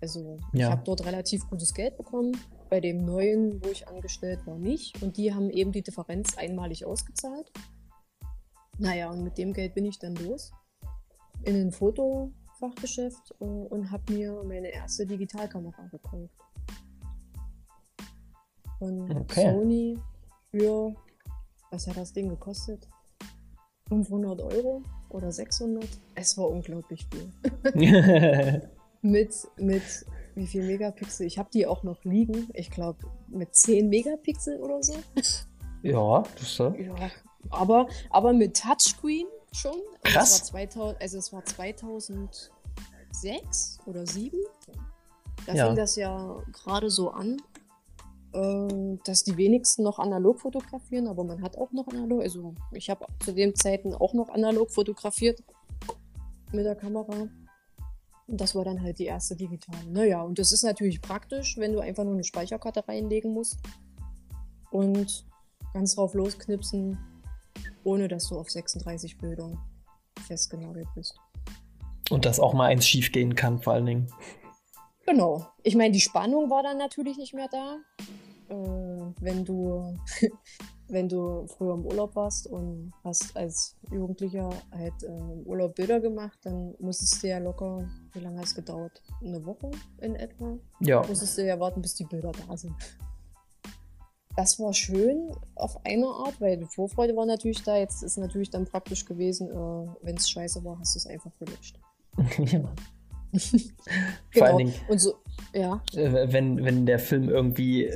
Also 0.00 0.38
ja. 0.52 0.66
ich 0.66 0.72
habe 0.72 0.82
dort 0.84 1.06
relativ 1.06 1.48
gutes 1.48 1.72
Geld 1.72 1.96
bekommen. 1.96 2.36
Bei 2.68 2.80
dem 2.80 3.04
neuen, 3.04 3.64
wo 3.64 3.68
ich 3.68 3.88
angestellt 3.88 4.46
war, 4.46 4.58
nicht. 4.58 5.02
Und 5.02 5.16
die 5.16 5.32
haben 5.32 5.48
eben 5.50 5.72
die 5.72 5.82
Differenz 5.82 6.36
einmalig 6.36 6.84
ausgezahlt. 6.84 7.50
Naja, 8.78 9.10
und 9.10 9.22
mit 9.22 9.38
dem 9.38 9.52
Geld 9.52 9.74
bin 9.74 9.86
ich 9.86 9.98
dann 9.98 10.16
los 10.16 10.52
in 11.44 11.56
ein 11.56 11.72
Fotofachgeschäft 11.72 13.34
äh, 13.40 13.44
und 13.44 13.90
habe 13.90 14.12
mir 14.12 14.42
meine 14.44 14.68
erste 14.68 15.06
Digitalkamera 15.06 15.86
gekauft. 15.90 16.34
Von 18.78 19.16
okay. 19.16 19.52
Sony 19.52 19.98
für, 20.50 20.94
was 21.70 21.86
hat 21.86 21.96
das 21.96 22.12
Ding 22.12 22.28
gekostet? 22.28 22.88
500 23.88 24.40
Euro 24.40 24.82
oder 25.10 25.30
600? 25.30 25.86
Es 26.14 26.36
war 26.38 26.48
unglaublich 26.48 27.06
viel. 27.10 27.32
mit, 29.02 29.48
mit 29.58 29.82
wie 30.34 30.46
viel 30.46 30.66
Megapixel? 30.66 31.26
Ich 31.26 31.38
habe 31.38 31.50
die 31.52 31.66
auch 31.66 31.82
noch 31.82 32.02
liegen. 32.04 32.48
Ich 32.54 32.70
glaube 32.70 32.98
mit 33.28 33.54
10 33.54 33.88
Megapixel 33.88 34.60
oder 34.60 34.82
so. 34.82 34.94
Ja, 35.82 36.22
das 36.34 36.42
ist 36.42 36.56
so. 36.56 36.74
Ja, 36.74 36.94
aber, 37.50 37.88
aber 38.10 38.32
mit 38.32 38.56
Touchscreen 38.56 39.26
schon. 39.54 39.76
Krass. 40.02 40.32
Also 40.32 40.44
es 40.44 40.52
war, 40.52 40.70
2000, 40.70 41.02
also 41.02 41.18
es 41.18 41.32
war 41.32 41.44
2006 41.44 43.78
oder 43.86 44.04
2007. 44.04 44.40
Da 45.46 45.54
ja. 45.54 45.66
fing 45.66 45.76
das 45.76 45.96
ja 45.96 46.42
gerade 46.52 46.90
so 46.90 47.10
an, 47.10 47.36
äh, 48.32 48.98
dass 49.04 49.24
die 49.24 49.36
wenigsten 49.36 49.82
noch 49.82 49.98
analog 49.98 50.40
fotografieren, 50.40 51.06
aber 51.06 51.24
man 51.24 51.42
hat 51.42 51.58
auch 51.58 51.72
noch 51.72 51.88
analog. 51.88 52.22
Also 52.22 52.54
ich 52.72 52.90
habe 52.90 53.06
zu 53.24 53.32
den 53.32 53.54
Zeiten 53.54 53.94
auch 53.94 54.14
noch 54.14 54.30
analog 54.30 54.70
fotografiert 54.70 55.42
mit 56.52 56.64
der 56.64 56.76
Kamera. 56.76 57.28
Und 58.26 58.40
das 58.40 58.54
war 58.54 58.64
dann 58.64 58.82
halt 58.82 58.98
die 58.98 59.04
erste 59.04 59.36
digitale. 59.36 59.90
Naja, 59.90 60.22
und 60.22 60.38
das 60.38 60.50
ist 60.50 60.62
natürlich 60.62 61.02
praktisch, 61.02 61.58
wenn 61.58 61.72
du 61.72 61.80
einfach 61.80 62.04
nur 62.04 62.14
eine 62.14 62.24
Speicherkarte 62.24 62.88
reinlegen 62.88 63.32
musst 63.32 63.58
und 64.70 65.26
ganz 65.74 65.94
drauf 65.94 66.14
losknipsen, 66.14 66.98
ohne 67.84 68.08
dass 68.08 68.28
du 68.28 68.38
auf 68.38 68.50
36 68.50 69.18
Bildern 69.18 69.58
festgenagelt 70.26 70.88
bist. 70.94 71.18
Und 72.10 72.24
dass 72.24 72.40
auch 72.40 72.54
mal 72.54 72.66
eins 72.66 72.86
schief 72.86 73.12
gehen 73.12 73.34
kann, 73.34 73.60
vor 73.60 73.74
allen 73.74 73.86
Dingen. 73.86 74.12
Genau. 75.06 75.46
Ich 75.62 75.74
meine, 75.74 75.92
die 75.92 76.00
Spannung 76.00 76.50
war 76.50 76.62
dann 76.62 76.78
natürlich 76.78 77.16
nicht 77.16 77.34
mehr 77.34 77.48
da. 77.50 77.78
Äh, 78.48 79.12
wenn 79.20 79.44
du 79.44 79.98
wenn 80.88 81.08
du 81.08 81.46
früher 81.46 81.74
im 81.74 81.86
Urlaub 81.86 82.14
warst 82.14 82.46
und 82.46 82.92
hast 83.02 83.36
als 83.36 83.76
Jugendlicher 83.90 84.50
halt 84.70 85.02
äh, 85.02 85.06
im 85.06 85.42
Urlaub 85.46 85.74
Bilder 85.74 86.00
gemacht, 86.00 86.38
dann 86.42 86.74
musstest 86.78 87.22
du 87.22 87.28
ja 87.28 87.38
locker, 87.38 87.88
wie 88.12 88.20
lange 88.20 88.38
hat 88.38 88.46
es 88.46 88.54
gedauert? 88.54 89.02
Eine 89.22 89.44
Woche 89.44 89.70
in 90.00 90.14
etwa? 90.14 90.58
Ja. 90.80 91.02
Musstest 91.06 91.38
du 91.38 91.46
ja 91.46 91.58
warten, 91.58 91.80
bis 91.80 91.94
die 91.94 92.04
Bilder 92.04 92.32
da 92.32 92.56
sind 92.56 92.74
das 94.36 94.58
war 94.58 94.72
schön 94.72 95.30
auf 95.54 95.78
eine 95.84 96.06
Art, 96.06 96.40
weil 96.40 96.56
die 96.56 96.66
Vorfreude 96.66 97.14
war 97.16 97.26
natürlich 97.26 97.62
da. 97.62 97.76
Jetzt 97.76 98.02
ist 98.02 98.16
natürlich 98.18 98.50
dann 98.50 98.64
praktisch 98.64 99.04
gewesen, 99.04 99.50
äh, 99.50 99.88
wenn 100.02 100.16
es 100.16 100.28
scheiße 100.28 100.64
war, 100.64 100.78
hast 100.78 100.94
du 100.94 100.98
es 100.98 101.06
einfach 101.06 101.30
gelöscht. 101.38 101.78
ja. 102.52 102.60
Vor 104.30 104.46
allen 104.46 104.58
genau. 104.58 104.58
Dingen, 104.58 104.74
Und 104.88 104.98
so, 104.98 105.14
ja. 105.52 105.80
Äh, 105.94 106.32
wenn, 106.32 106.64
wenn 106.64 106.86
der 106.86 106.98
Film 106.98 107.28
irgendwie 107.28 107.90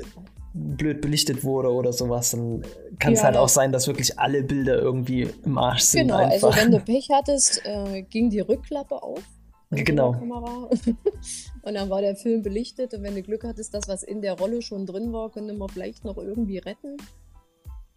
blöd 0.54 1.00
belichtet 1.00 1.44
wurde 1.44 1.72
oder 1.72 1.92
sowas, 1.92 2.30
dann 2.30 2.62
kann 2.98 3.12
es 3.12 3.20
ja, 3.20 3.26
halt 3.26 3.36
auch 3.36 3.48
sein, 3.48 3.70
dass 3.70 3.86
wirklich 3.86 4.18
alle 4.18 4.42
Bilder 4.42 4.80
irgendwie 4.80 5.28
im 5.44 5.58
Arsch 5.58 5.82
sind. 5.82 6.08
Genau, 6.08 6.16
einfach. 6.16 6.48
also 6.48 6.60
wenn 6.60 6.70
du 6.72 6.80
Pech 6.84 7.08
hattest, 7.12 7.62
äh, 7.64 8.02
ging 8.02 8.30
die 8.30 8.40
Rückklappe 8.40 9.02
auf 9.02 9.22
Genau. 9.70 10.12
Kamera. 10.12 10.70
und 11.62 11.74
dann 11.74 11.90
war 11.90 12.00
der 12.00 12.16
Film 12.16 12.42
belichtet 12.42 12.94
und 12.94 13.02
wenn 13.02 13.14
du 13.14 13.22
Glück 13.22 13.44
hattest, 13.44 13.74
das, 13.74 13.86
was 13.86 14.02
in 14.02 14.22
der 14.22 14.38
Rolle 14.38 14.62
schon 14.62 14.86
drin 14.86 15.12
war, 15.12 15.30
könnte 15.30 15.52
man 15.52 15.68
vielleicht 15.68 16.04
noch 16.04 16.16
irgendwie 16.16 16.58
retten. 16.58 16.96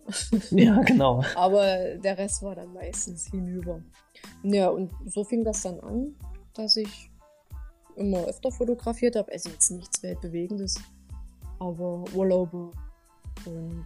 ja, 0.51 0.81
genau. 0.81 1.23
Aber 1.35 1.95
der 1.95 2.17
Rest 2.17 2.41
war 2.43 2.55
dann 2.55 2.73
meistens 2.73 3.27
hinüber. 3.27 3.81
Ja, 4.43 4.69
und 4.69 4.91
so 5.05 5.23
fing 5.23 5.43
das 5.43 5.61
dann 5.61 5.79
an, 5.79 6.15
dass 6.53 6.75
ich 6.75 7.09
immer 7.95 8.25
öfter 8.25 8.51
fotografiert 8.51 9.15
habe. 9.15 9.31
Also 9.31 9.49
jetzt 9.49 9.69
nichts 9.71 10.03
Weltbewegendes, 10.03 10.79
aber 11.59 12.03
Urlaube 12.13 12.71
und 13.45 13.85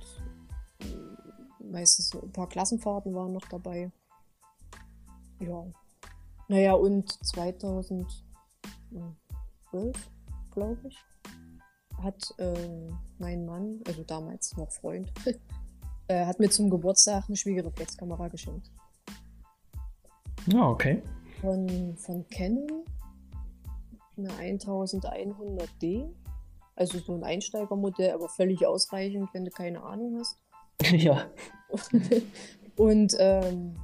meistens 1.59 2.15
ein 2.15 2.31
paar 2.31 2.49
Klassenfahrten 2.49 3.13
waren 3.13 3.33
noch 3.33 3.47
dabei. 3.49 3.91
Ja, 5.39 5.65
naja, 6.47 6.73
und 6.73 7.11
2012, 7.25 8.11
glaube 10.51 10.87
ich, 10.87 10.97
hat 12.01 12.33
äh, 12.37 12.89
mein 13.19 13.45
Mann, 13.45 13.81
also 13.87 14.03
damals 14.03 14.55
noch 14.57 14.71
Freund, 14.71 15.11
äh, 16.07 16.25
hat 16.25 16.39
mir 16.39 16.49
zum 16.49 16.69
Geburtstag 16.69 17.25
eine 17.27 17.37
Spiegelreflexkamera 17.37 18.27
geschenkt. 18.27 18.69
Ja, 20.47 20.69
okay. 20.69 21.01
Von, 21.41 21.95
von 21.97 22.27
Canon 22.29 22.85
eine 24.17 24.29
1100D. 24.29 26.07
Also 26.75 26.99
so 26.99 27.13
ein 27.15 27.23
Einsteigermodell, 27.23 28.11
aber 28.11 28.27
völlig 28.27 28.65
ausreichend, 28.65 29.29
wenn 29.33 29.45
du 29.45 29.51
keine 29.51 29.83
Ahnung 29.83 30.19
hast. 30.19 30.37
Ja. 30.91 31.29
und 32.75 33.15
ähm, 33.17 33.75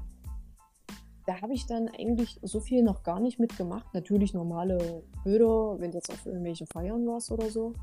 da 1.25 1.41
habe 1.41 1.53
ich 1.53 1.67
dann 1.67 1.87
eigentlich 1.87 2.39
so 2.41 2.59
viel 2.59 2.83
noch 2.83 3.03
gar 3.03 3.19
nicht 3.19 3.39
mitgemacht. 3.39 3.93
Natürlich 3.93 4.33
normale 4.33 5.03
Bilder, 5.23 5.79
wenn 5.79 5.91
du 5.91 5.97
jetzt 5.97 6.11
auf 6.11 6.25
irgendwelchen 6.25 6.67
Feiern 6.67 7.05
warst 7.07 7.31
oder 7.31 7.49
so. 7.49 7.73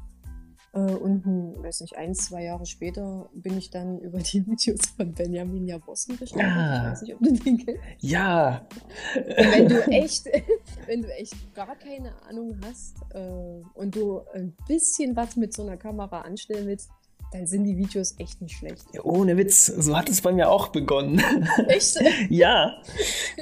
Äh, 0.74 0.94
und, 0.94 1.24
weiß 1.62 1.80
nicht, 1.80 1.96
ein, 1.96 2.14
zwei 2.14 2.44
Jahre 2.44 2.66
später 2.66 3.30
bin 3.32 3.56
ich 3.56 3.70
dann 3.70 3.98
über 4.00 4.18
die 4.18 4.46
Videos 4.46 4.86
von 4.96 5.14
Benjamin 5.14 5.66
Jabossen 5.66 6.18
gestanden. 6.18 6.48
Ja. 6.48 6.84
Ich 6.84 6.90
weiß 6.90 7.02
nicht, 7.02 7.14
ob 7.14 7.20
du 7.20 7.32
den 7.32 7.58
kennst. 7.58 7.82
Ja. 8.00 8.66
Wenn 9.14 9.68
du 9.68 9.80
echt, 9.88 10.26
wenn 10.86 11.02
du 11.02 11.14
echt 11.14 11.54
gar 11.54 11.74
keine 11.76 12.12
Ahnung 12.22 12.58
hast 12.64 12.96
äh, 13.14 13.62
und 13.74 13.96
du 13.96 14.20
ein 14.34 14.54
bisschen 14.66 15.16
was 15.16 15.36
mit 15.36 15.54
so 15.54 15.62
einer 15.62 15.76
Kamera 15.76 16.20
anstellen 16.20 16.66
willst, 16.66 16.90
dann 17.32 17.46
sind 17.46 17.64
die 17.64 17.76
Videos 17.76 18.14
echt 18.18 18.40
nicht 18.40 18.56
schlecht. 18.56 18.84
Ja, 18.92 19.02
ohne 19.04 19.36
Witz, 19.36 19.66
so 19.66 19.96
hat 19.96 20.08
es 20.08 20.22
bei 20.22 20.32
mir 20.32 20.50
auch 20.50 20.68
begonnen. 20.68 21.22
Echt? 21.68 21.98
ja. 22.30 22.74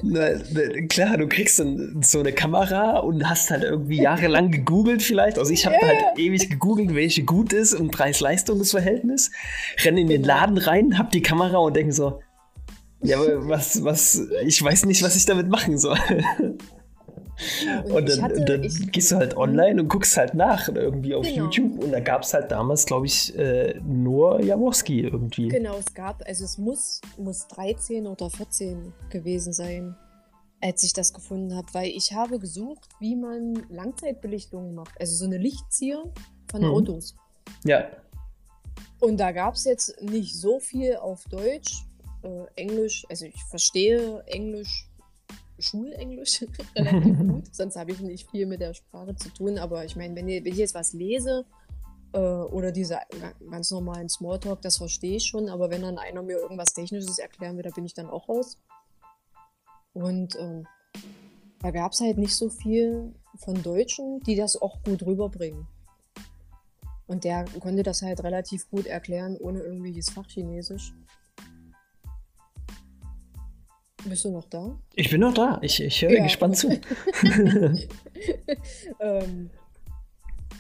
Na, 0.02 0.31
na, 0.52 0.87
klar, 0.88 1.16
du 1.16 1.28
kriegst 1.28 1.61
dann 1.61 2.02
so 2.02 2.19
eine 2.19 2.33
Kamera 2.33 2.99
und 2.99 3.28
hast 3.28 3.50
halt 3.50 3.62
irgendwie 3.62 4.02
jahrelang 4.02 4.50
gegoogelt 4.50 5.02
vielleicht. 5.02 5.38
Also 5.38 5.52
ich 5.52 5.66
habe 5.66 5.76
yeah. 5.76 5.87
halt 5.87 6.19
ewig 6.19 6.50
gegoogelt, 6.50 6.95
welche 6.95 7.23
gut 7.23 7.52
ist 7.52 7.75
und 7.75 7.93
Preis-Leistungs-Verhältnis. 7.93 9.31
Renne 9.85 10.00
in 10.00 10.09
den 10.09 10.23
genau. 10.23 10.35
Laden 10.35 10.59
rein, 10.59 10.99
hab 10.99 11.12
die 11.12 11.23
Kamera 11.23 11.59
und 11.59 11.76
denke 11.76 11.93
so, 11.93 12.21
ja, 13.02 13.19
aber 13.19 13.49
was, 13.49 13.85
was, 13.85 14.21
ich 14.45 14.61
weiß 14.61 14.87
nicht, 14.87 15.02
was 15.02 15.14
ich 15.16 15.26
damit 15.26 15.49
machen 15.49 15.78
soll. 15.78 15.99
Und, 17.85 17.93
und 17.93 18.09
dann, 18.09 18.23
hatte, 18.23 18.45
dann 18.45 18.64
ich, 18.64 18.90
gehst 18.93 19.12
du 19.12 19.16
halt 19.16 19.35
mhm. 19.35 19.40
online 19.40 19.83
und 19.83 19.88
guckst 19.88 20.16
halt 20.16 20.35
nach 20.35 20.69
irgendwie 20.69 21.14
auf 21.14 21.26
genau. 21.26 21.45
YouTube 21.45 21.83
und 21.83 21.93
da 21.93 22.00
gab 22.00 22.23
es 22.23 22.33
halt 22.33 22.50
damals, 22.50 22.87
glaube 22.87 23.07
ich, 23.07 23.37
äh, 23.38 23.78
nur 23.85 24.43
Jaworski 24.43 25.00
irgendwie. 25.00 25.49
Genau, 25.49 25.76
es 25.76 25.93
gab, 25.93 26.26
also 26.26 26.45
es 26.45 26.59
muss, 26.59 27.00
muss 27.19 27.47
13 27.49 28.07
oder 28.07 28.31
14 28.31 28.93
gewesen 29.11 29.52
sein, 29.52 29.97
als 30.61 30.83
ich 30.83 30.93
das 30.93 31.12
gefunden 31.12 31.55
habe, 31.55 31.66
weil 31.73 31.88
ich 31.88 32.12
habe 32.12 32.38
gesucht, 32.38 32.88
wie 33.00 33.16
man 33.16 33.66
Langzeitbelichtungen 33.69 34.75
macht, 34.75 34.99
also 34.99 35.14
so 35.14 35.26
eine 35.26 35.38
Lichtzieher 35.38 36.02
von 36.50 36.62
hm. 36.62 36.71
Autos. 36.71 37.16
Ja. 37.64 37.87
Und 39.00 39.19
da 39.19 39.33
gab 39.33 39.55
es 39.55 39.64
jetzt 39.64 40.00
nicht 40.02 40.35
so 40.35 40.59
viel 40.59 40.97
auf 40.97 41.25
Deutsch, 41.25 41.85
äh, 42.23 42.47
Englisch, 42.57 43.05
also 43.11 43.26
ich 43.26 43.43
verstehe 43.45 44.23
Englisch, 44.26 44.86
Schulenglisch 45.58 46.44
relativ 46.76 47.18
gut, 47.18 47.54
sonst 47.54 47.76
habe 47.76 47.92
ich 47.92 48.00
nicht 48.00 48.30
viel 48.30 48.46
mit 48.46 48.60
der 48.60 48.75
Sprache 48.75 49.14
zu 49.16 49.30
tun. 49.30 49.58
Aber 49.58 49.84
ich 49.84 49.96
meine, 49.96 50.14
wenn, 50.16 50.26
wenn, 50.26 50.46
ich 50.46 50.56
jetzt 50.56 50.75
was 50.75 50.92
lese 50.92 51.44
äh, 52.12 52.18
oder 52.18 52.72
diese 52.72 52.98
ganz 53.50 53.70
normalen 53.70 54.08
Smalltalk, 54.08 54.62
das 54.62 54.78
verstehe 54.78 55.16
ich 55.16 55.25
schon. 55.25 55.48
Aber 55.48 55.70
wenn 55.70 55.82
dann 55.82 55.98
einer 55.98 56.22
mir 56.22 56.38
irgendwas 56.38 56.75
Technisches 56.75 57.18
erklären 57.18 57.56
will, 57.56 57.64
da 57.64 57.70
bin 57.70 57.86
ich 57.86 57.94
dann 57.94 58.10
auch 58.10 58.28
raus. 58.28 58.58
Und 59.92 60.36
äh, 60.36 60.62
da 61.60 61.70
gab 61.70 61.92
es 61.92 62.00
halt 62.00 62.18
nicht 62.18 62.36
so 62.36 62.50
viel 62.50 63.14
von 63.36 63.62
Deutschen, 63.62 64.20
die 64.20 64.36
das 64.36 64.60
auch 64.60 64.82
gut 64.82 65.02
rüberbringen. 65.04 65.66
Und 67.06 67.25
der 67.25 67.44
konnte 67.60 67.82
das 67.82 68.02
halt 68.02 68.22
relativ 68.22 68.68
gut 68.68 68.86
erklären, 68.86 69.36
ohne 69.38 69.60
irgendwelches 69.60 70.10
Fachchinesisch. 70.10 70.92
Bist 74.08 74.25
du 74.25 74.30
noch 74.30 74.44
da? 74.44 74.78
Ich 74.94 75.10
bin 75.10 75.20
noch 75.20 75.34
da. 75.34 75.58
Ich, 75.62 75.82
ich 75.82 76.02
höre 76.02 76.12
ja. 76.12 76.22
gespannt 76.22 76.56
zu. 76.56 76.68
ähm, 79.00 79.50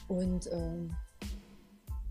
und 0.08 0.50
ähm, 0.52 0.90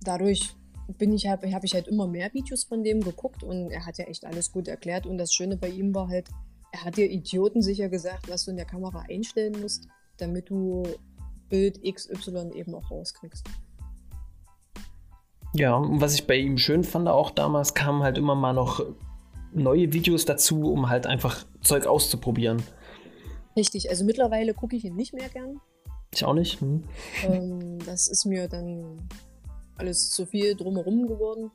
dadurch 0.02 0.56
bin 0.98 1.12
ich 1.14 1.28
habe 1.28 1.48
ich 1.64 1.74
halt 1.74 1.88
immer 1.88 2.08
mehr 2.08 2.34
Videos 2.34 2.64
von 2.64 2.84
dem 2.84 3.02
geguckt 3.02 3.44
und 3.44 3.72
er 3.72 3.86
hat 3.86 3.98
ja 3.98 4.06
echt 4.06 4.24
alles 4.26 4.52
gut 4.52 4.68
erklärt. 4.68 5.06
Und 5.06 5.18
das 5.18 5.34
Schöne 5.34 5.58
bei 5.58 5.70
ihm 5.70 5.94
war 5.94 6.08
halt, 6.08 6.30
er 6.72 6.86
hat 6.86 6.96
dir 6.96 7.10
Idioten 7.10 7.62
sicher 7.62 7.90
gesagt, 7.90 8.30
was 8.30 8.46
du 8.46 8.52
in 8.52 8.58
der 8.58 8.66
Kamera 8.66 9.04
einstellen 9.10 9.60
musst, 9.60 9.88
damit 10.18 10.50
du 10.50 10.84
Bild 11.50 11.82
XY 11.84 12.52
eben 12.54 12.74
auch 12.76 12.90
rauskriegst. 12.92 13.46
Ja, 15.54 15.76
und 15.76 16.00
was 16.02 16.14
ich 16.14 16.28
bei 16.28 16.36
ihm 16.36 16.58
schön 16.58 16.84
fand, 16.84 17.08
auch 17.08 17.32
damals 17.32 17.74
kamen 17.74 18.04
halt 18.04 18.18
immer 18.18 18.36
mal 18.36 18.54
noch 18.54 18.86
neue 19.56 19.94
Videos 19.94 20.26
dazu, 20.26 20.72
um 20.72 20.90
halt 20.90 21.08
einfach 21.08 21.46
Zeug 21.62 21.88
auszuprobieren. 21.88 22.62
Richtig, 23.56 23.90
also 23.90 24.04
mittlerweile 24.04 24.54
gucke 24.54 24.76
ich 24.76 24.86
ihn 24.86 24.96
nicht 24.96 25.14
mehr 25.14 25.30
gern. 25.30 25.62
Ich 26.14 26.24
auch 26.26 26.34
nicht. 26.34 26.62
Hm. 26.62 26.84
Ähm, 27.24 27.80
das 27.86 28.08
ist 28.08 28.26
mir 28.26 28.48
dann 28.48 29.08
alles 29.78 30.12
zu 30.12 30.26
viel 30.26 30.56
drumherum 30.56 31.08
geworden. 31.08 31.52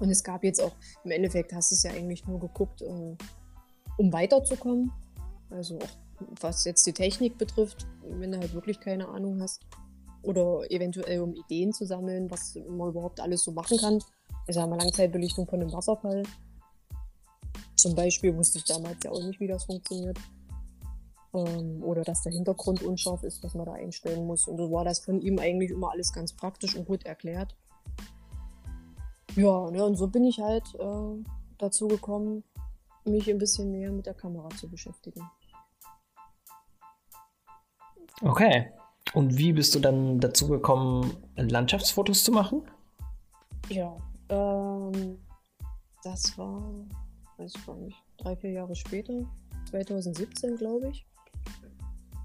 Und 0.00 0.10
es 0.10 0.24
gab 0.24 0.42
jetzt 0.42 0.60
auch, 0.60 0.72
im 1.04 1.10
Endeffekt 1.10 1.52
hast 1.52 1.70
du 1.70 1.74
es 1.74 1.82
ja 1.82 1.92
eigentlich 1.92 2.26
nur 2.26 2.40
geguckt, 2.40 2.82
äh, 2.82 3.16
um 3.98 4.12
weiterzukommen. 4.12 4.90
Also 5.50 5.78
auch 5.78 6.02
was 6.40 6.64
jetzt 6.64 6.86
die 6.86 6.92
Technik 6.92 7.38
betrifft, 7.38 7.86
wenn 8.02 8.32
du 8.32 8.38
halt 8.38 8.54
wirklich 8.54 8.80
keine 8.80 9.08
Ahnung 9.08 9.40
hast 9.42 9.62
oder 10.22 10.70
eventuell 10.70 11.20
um 11.20 11.34
Ideen 11.34 11.72
zu 11.72 11.84
sammeln, 11.84 12.30
was 12.30 12.56
man 12.68 12.90
überhaupt 12.90 13.20
alles 13.20 13.42
so 13.42 13.52
machen 13.52 13.76
kann. 13.78 13.98
Ich 14.46 14.54
sage 14.54 14.70
mal 14.70 14.78
Langzeitbelichtung 14.78 15.46
von 15.46 15.60
einem 15.60 15.72
Wasserfall. 15.72 16.22
Zum 17.82 17.96
Beispiel 17.96 18.36
wusste 18.36 18.58
ich 18.58 18.64
damals 18.64 18.98
ja 19.02 19.10
auch 19.10 19.20
nicht, 19.24 19.40
wie 19.40 19.48
das 19.48 19.64
funktioniert. 19.64 20.16
Ähm, 21.34 21.82
oder 21.82 22.02
dass 22.02 22.22
der 22.22 22.30
Hintergrund 22.30 22.80
unscharf 22.80 23.24
ist, 23.24 23.42
was 23.42 23.54
man 23.54 23.66
da 23.66 23.72
einstellen 23.72 24.24
muss. 24.24 24.46
Und 24.46 24.58
so 24.58 24.70
war 24.70 24.84
das 24.84 25.00
von 25.00 25.20
ihm 25.20 25.40
eigentlich 25.40 25.72
immer 25.72 25.90
alles 25.90 26.12
ganz 26.12 26.32
praktisch 26.32 26.76
und 26.76 26.86
gut 26.86 27.04
erklärt. 27.04 27.56
Ja, 29.34 29.68
ne, 29.72 29.84
und 29.84 29.96
so 29.96 30.06
bin 30.06 30.22
ich 30.22 30.38
halt 30.38 30.62
äh, 30.78 31.24
dazu 31.58 31.88
gekommen, 31.88 32.44
mich 33.04 33.28
ein 33.28 33.38
bisschen 33.38 33.72
mehr 33.72 33.90
mit 33.90 34.06
der 34.06 34.14
Kamera 34.14 34.48
zu 34.50 34.68
beschäftigen. 34.68 35.28
Okay. 38.20 38.70
Und 39.12 39.36
wie 39.36 39.52
bist 39.52 39.74
du 39.74 39.80
dann 39.80 40.20
dazu 40.20 40.46
gekommen, 40.46 41.16
Landschaftsfotos 41.34 42.22
zu 42.22 42.30
machen? 42.30 42.62
Ja, 43.68 43.96
ähm, 44.28 45.18
das 46.04 46.38
war, 46.38 46.62
weiß 47.38 47.52
ich 47.56 47.66
gar 47.66 47.76
nicht, 47.76 47.96
drei, 48.18 48.36
vier 48.36 48.50
Jahre 48.50 48.74
später, 48.74 49.24
2017 49.70 50.56
glaube 50.56 50.90
ich. 50.90 51.06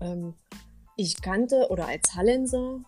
Ähm, 0.01 0.33
ich 0.95 1.21
kannte, 1.21 1.67
oder 1.69 1.87
als 1.87 2.15
Hallenser, 2.15 2.81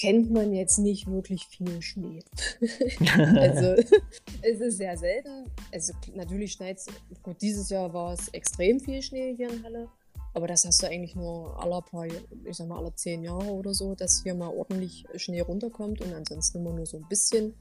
kennt 0.00 0.30
man 0.30 0.54
jetzt 0.54 0.78
nicht 0.78 1.06
wirklich 1.06 1.46
viel 1.46 1.82
Schnee. 1.82 2.24
also 3.36 3.74
es 4.42 4.60
ist 4.60 4.78
sehr 4.78 4.96
selten. 4.96 5.50
Also 5.72 5.92
natürlich 6.14 6.52
schneit 6.52 6.78
es, 6.78 6.86
gut, 7.22 7.40
dieses 7.42 7.68
Jahr 7.68 7.92
war 7.92 8.14
es 8.14 8.28
extrem 8.28 8.80
viel 8.80 9.02
Schnee 9.02 9.34
hier 9.36 9.50
in 9.50 9.62
Halle. 9.62 9.88
Aber 10.32 10.46
das 10.46 10.64
hast 10.64 10.82
du 10.82 10.86
eigentlich 10.86 11.16
nur 11.16 11.60
alle 11.60 11.82
paar, 11.82 12.06
ich 12.06 12.56
sag 12.56 12.68
mal, 12.68 12.78
alle 12.78 12.94
zehn 12.94 13.22
Jahre 13.22 13.50
oder 13.50 13.74
so, 13.74 13.94
dass 13.94 14.22
hier 14.22 14.34
mal 14.34 14.48
ordentlich 14.48 15.04
Schnee 15.16 15.40
runterkommt 15.40 16.00
und 16.00 16.14
ansonsten 16.14 16.58
immer 16.58 16.72
nur 16.72 16.86
so 16.86 16.96
ein 16.96 17.08
bisschen. 17.08 17.54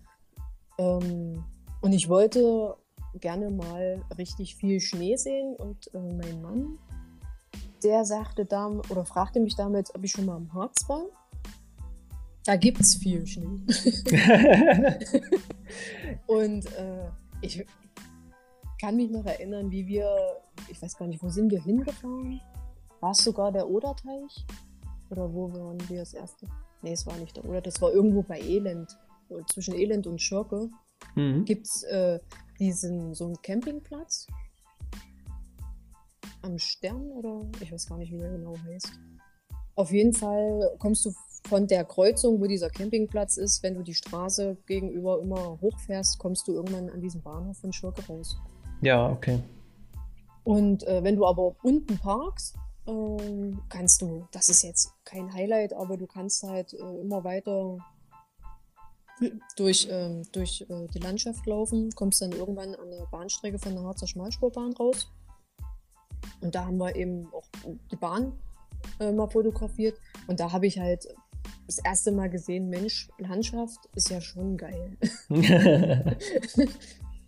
Ähm, 0.78 1.43
und 1.82 1.93
ich 1.93 2.08
wollte 2.08 2.78
gerne 3.15 3.50
mal 3.50 4.04
richtig 4.17 4.56
viel 4.56 4.80
Schnee 4.80 5.15
sehen 5.15 5.56
und 5.56 5.93
äh, 5.93 6.00
mein 6.00 6.41
Mann, 6.41 6.78
der 7.84 8.06
sagte 8.06 8.45
da 8.45 8.67
oder 8.67 9.06
fragte 9.06 9.39
mich 9.39 9.56
damit, 9.56 9.93
ob 9.95 10.04
ich 10.04 10.12
schon 10.12 10.26
mal 10.26 10.36
am 10.36 10.54
Harz 10.54 10.88
war. 10.88 11.06
Da 12.45 12.56
gibt 12.56 12.80
es 12.80 12.95
viel 12.95 13.26
Schnee. 13.28 13.45
und 16.28 16.65
äh, 16.78 17.10
ich 17.41 17.65
kann 18.80 18.95
mich 18.95 19.12
noch 19.12 19.26
erinnern, 19.26 19.69
wie 19.72 19.86
wir, 19.88 20.10
ich 20.67 20.82
weiß 20.82 20.98
gar 20.98 21.08
nicht, 21.08 21.22
wo 21.22 21.30
sind 21.30 21.52
wir 21.52 21.62
hingefahren? 21.62 22.41
War 23.02 23.12
es 23.12 23.19
sogar 23.19 23.52
der 23.52 23.69
Oderteich? 23.69 24.45
Oder 25.10 25.34
wo 25.34 25.52
waren 25.54 25.78
wir 25.89 26.00
das 26.00 26.13
erste? 26.13 26.48
Nee, 26.82 26.93
es 26.93 27.06
war 27.06 27.17
nicht 27.17 27.36
der 27.36 27.45
Oder. 27.45 27.62
Das 27.62 27.82
war 27.82 27.91
irgendwo 27.91 28.22
bei 28.22 28.39
Elend. 28.39 28.98
Zwischen 29.52 29.76
Elend 29.76 30.08
und 30.08 30.19
Schurke 30.19 30.69
mhm. 31.15 31.45
gibt 31.45 31.67
es 31.67 31.84
äh, 31.84 32.19
diesen 32.60 33.13
so 33.13 33.26
einen 33.26 33.41
Campingplatz 33.41 34.28
am 36.41 36.58
Stern 36.58 37.12
oder 37.12 37.41
ich 37.62 37.72
weiß 37.72 37.88
gar 37.88 37.98
nicht, 37.98 38.12
wie 38.12 38.17
der 38.17 38.32
genau 38.32 38.56
heißt. 38.65 38.91
Auf 39.76 39.91
jeden 39.91 40.13
Fall 40.13 40.76
kommst 40.80 41.06
du 41.06 41.13
von 41.48 41.67
der 41.67 41.86
Kreuzung, 41.86 42.41
wo 42.41 42.48
dieser 42.48 42.69
Campingplatz 42.69 43.38
ist, 43.38 43.63
wenn 43.63 43.76
du 43.76 43.84
die 43.84 43.93
Straße 43.93 44.58
gegenüber 44.65 45.22
immer 45.22 45.60
hochfährst, 45.62 46.19
kommst 46.19 46.48
du 46.48 46.54
irgendwann 46.54 46.89
an 46.89 47.02
diesem 47.02 47.22
Bahnhof 47.22 47.58
von 47.58 47.72
Schurke 47.72 48.06
raus. 48.08 48.38
Ja, 48.82 49.10
okay. 49.10 49.39
Und 50.43 50.86
äh, 50.88 51.04
wenn 51.04 51.15
du 51.15 51.26
aber 51.26 51.56
unten 51.63 51.98
parkst, 51.98 52.56
ähm, 52.88 53.62
kannst 53.69 54.02
du, 54.02 54.28
das 54.32 54.50
ist 54.50 54.63
jetzt 54.63 54.93
kein 55.06 55.34
Highlight, 55.34 55.74
aber 55.74 55.98
du 55.98 56.08
kannst 56.08 56.43
halt 56.43 56.74
äh, 56.74 57.02
immer 57.02 57.24
weiter 57.24 57.78
durch, 59.55 59.88
ähm, 59.89 60.23
durch 60.32 60.65
äh, 60.69 60.88
die 60.93 60.99
Landschaft 60.99 61.45
laufen, 61.45 61.91
kommst 61.95 62.21
dann 62.21 62.32
irgendwann 62.32 62.75
an 62.75 62.91
der 62.91 63.05
Bahnstrecke 63.12 63.60
von 63.60 63.73
der 63.75 63.84
Harzer 63.84 64.08
Schmalspurbahn 64.08 64.73
raus. 64.73 65.12
Und 66.41 66.55
da 66.55 66.65
haben 66.65 66.77
wir 66.77 66.95
eben 66.95 67.27
auch 67.34 67.47
die 67.91 67.95
Bahn 67.95 68.34
äh, 68.99 69.12
mal 69.12 69.29
fotografiert. 69.29 69.97
Und 70.27 70.39
da 70.39 70.51
habe 70.51 70.67
ich 70.67 70.79
halt 70.79 71.08
das 71.67 71.79
erste 71.79 72.12
Mal 72.12 72.29
gesehen, 72.29 72.69
Mensch, 72.69 73.10
Landschaft 73.17 73.79
ist 73.95 74.10
ja 74.10 74.21
schon 74.21 74.58
geil. 74.58 74.97
ähm, 75.29 76.17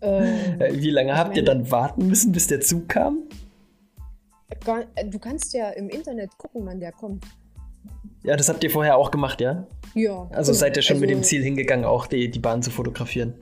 Wie 0.00 0.90
lange 0.90 1.16
habt 1.16 1.36
ihr 1.36 1.44
dann 1.44 1.70
warten 1.70 2.08
müssen, 2.08 2.32
bis 2.32 2.48
der 2.48 2.60
Zug 2.60 2.88
kam? 2.88 3.24
Du 5.06 5.18
kannst 5.18 5.54
ja 5.54 5.70
im 5.70 5.88
Internet 5.88 6.36
gucken, 6.38 6.66
wann 6.66 6.80
der 6.80 6.92
kommt. 6.92 7.24
Ja, 8.22 8.36
das 8.36 8.48
habt 8.48 8.62
ihr 8.62 8.70
vorher 8.70 8.96
auch 8.96 9.10
gemacht, 9.10 9.40
ja? 9.40 9.66
Ja. 9.94 10.28
Also 10.30 10.52
genau. 10.52 10.60
seid 10.60 10.76
ihr 10.76 10.82
schon 10.82 10.94
also, 10.94 11.00
mit 11.00 11.10
dem 11.10 11.18
also 11.18 11.28
Ziel 11.28 11.42
hingegangen, 11.42 11.84
auch 11.84 12.06
die, 12.06 12.30
die 12.30 12.38
Bahn 12.38 12.62
zu 12.62 12.70
fotografieren? 12.70 13.34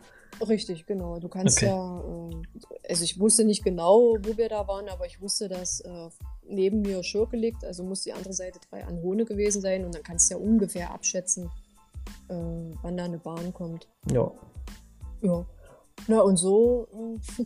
Richtig, 0.48 0.86
genau. 0.86 1.18
Du 1.18 1.28
kannst 1.28 1.58
okay. 1.58 1.66
ja, 1.66 2.00
äh, 2.00 2.88
also 2.88 3.04
ich 3.04 3.20
wusste 3.20 3.44
nicht 3.44 3.62
genau, 3.62 4.16
wo 4.22 4.36
wir 4.36 4.48
da 4.48 4.66
waren, 4.66 4.88
aber 4.88 5.04
ich 5.06 5.20
wusste, 5.20 5.48
dass 5.48 5.80
äh, 5.80 6.08
neben 6.48 6.80
mir 6.80 7.02
Schurke 7.02 7.36
liegt, 7.36 7.64
also 7.64 7.84
muss 7.84 8.02
die 8.02 8.12
andere 8.12 8.32
Seite 8.32 8.58
drei 8.70 8.84
Anhone 8.84 9.26
gewesen 9.26 9.60
sein 9.60 9.84
und 9.84 9.94
dann 9.94 10.02
kannst 10.02 10.30
du 10.30 10.34
ja 10.34 10.40
ungefähr 10.40 10.92
abschätzen, 10.92 11.50
äh, 12.28 12.34
wann 12.82 12.96
da 12.96 13.04
eine 13.04 13.18
Bahn 13.18 13.52
kommt. 13.52 13.86
Ja. 14.10 14.32
Ja. 15.20 15.44
Na 16.08 16.20
und 16.20 16.38
so 16.38 16.88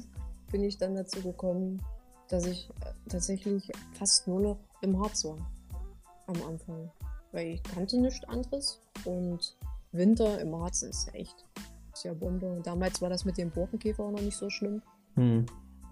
bin 0.52 0.62
ich 0.62 0.78
dann 0.78 0.94
dazu 0.94 1.20
gekommen, 1.20 1.82
dass 2.28 2.46
ich 2.46 2.70
tatsächlich 3.08 3.72
fast 3.98 4.28
nur 4.28 4.40
noch 4.40 4.58
im 4.82 5.00
Harz 5.02 5.24
war 5.24 5.36
am 6.26 6.42
Anfang. 6.48 6.90
Weil 7.34 7.48
ich 7.48 7.62
kannte 7.64 7.98
nichts 7.98 8.24
anderes 8.28 8.80
und 9.04 9.56
Winter 9.90 10.40
im 10.40 10.54
Harz 10.54 10.82
ist 10.82 11.12
echt 11.14 11.44
sehr 11.92 12.14
Bombe. 12.14 12.60
Damals 12.62 13.02
war 13.02 13.10
das 13.10 13.24
mit 13.24 13.38
dem 13.38 13.50
Borkenkäfer 13.50 14.04
auch 14.04 14.12
noch 14.12 14.20
nicht 14.20 14.36
so 14.36 14.50
schlimm. 14.50 14.82
Hm. 15.16 15.44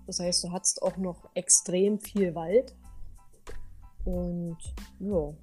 Das 0.07 0.21
heißt, 0.21 0.45
du 0.45 0.53
hattest 0.53 0.81
auch 0.83 0.97
noch 0.99 1.29
extrem 1.35 1.99
viel 1.99 2.37
Wald. 2.37 2.77
Und 4.05 4.57
ja, 5.01 5.35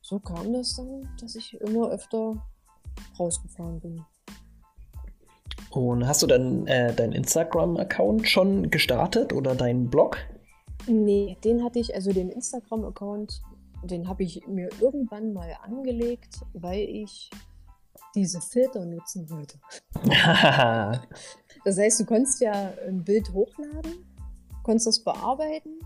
so 0.00 0.18
kam 0.18 0.54
das 0.54 0.74
dann, 0.74 1.06
dass 1.20 1.36
ich 1.36 1.60
immer 1.60 1.90
öfter 1.90 2.42
rausgefahren 3.18 3.78
bin. 3.78 4.04
Und 5.68 6.06
hast 6.06 6.22
du 6.22 6.26
dann 6.26 6.66
äh, 6.66 6.94
deinen 6.94 7.12
Instagram-Account 7.12 8.26
schon 8.26 8.70
gestartet 8.70 9.34
oder 9.34 9.54
deinen 9.54 9.90
Blog? 9.90 10.16
Nee, 10.86 11.36
den 11.44 11.62
hatte 11.62 11.78
ich, 11.78 11.94
also 11.94 12.10
den 12.10 12.30
Instagram-Account, 12.30 13.42
den 13.82 14.08
habe 14.08 14.22
ich 14.22 14.46
mir 14.46 14.68
irgendwann 14.80 15.32
mal 15.32 15.56
angelegt, 15.62 16.40
weil 16.52 16.80
ich 16.80 17.30
diese 18.14 18.40
Filter 18.40 18.84
nutzen 18.84 19.30
wollte. 19.30 19.58
das 21.64 21.78
heißt, 21.78 22.00
du 22.00 22.04
konntest 22.04 22.40
ja 22.40 22.72
ein 22.86 23.04
Bild 23.04 23.32
hochladen, 23.32 24.04
konntest 24.62 24.86
das 24.86 25.04
bearbeiten 25.04 25.78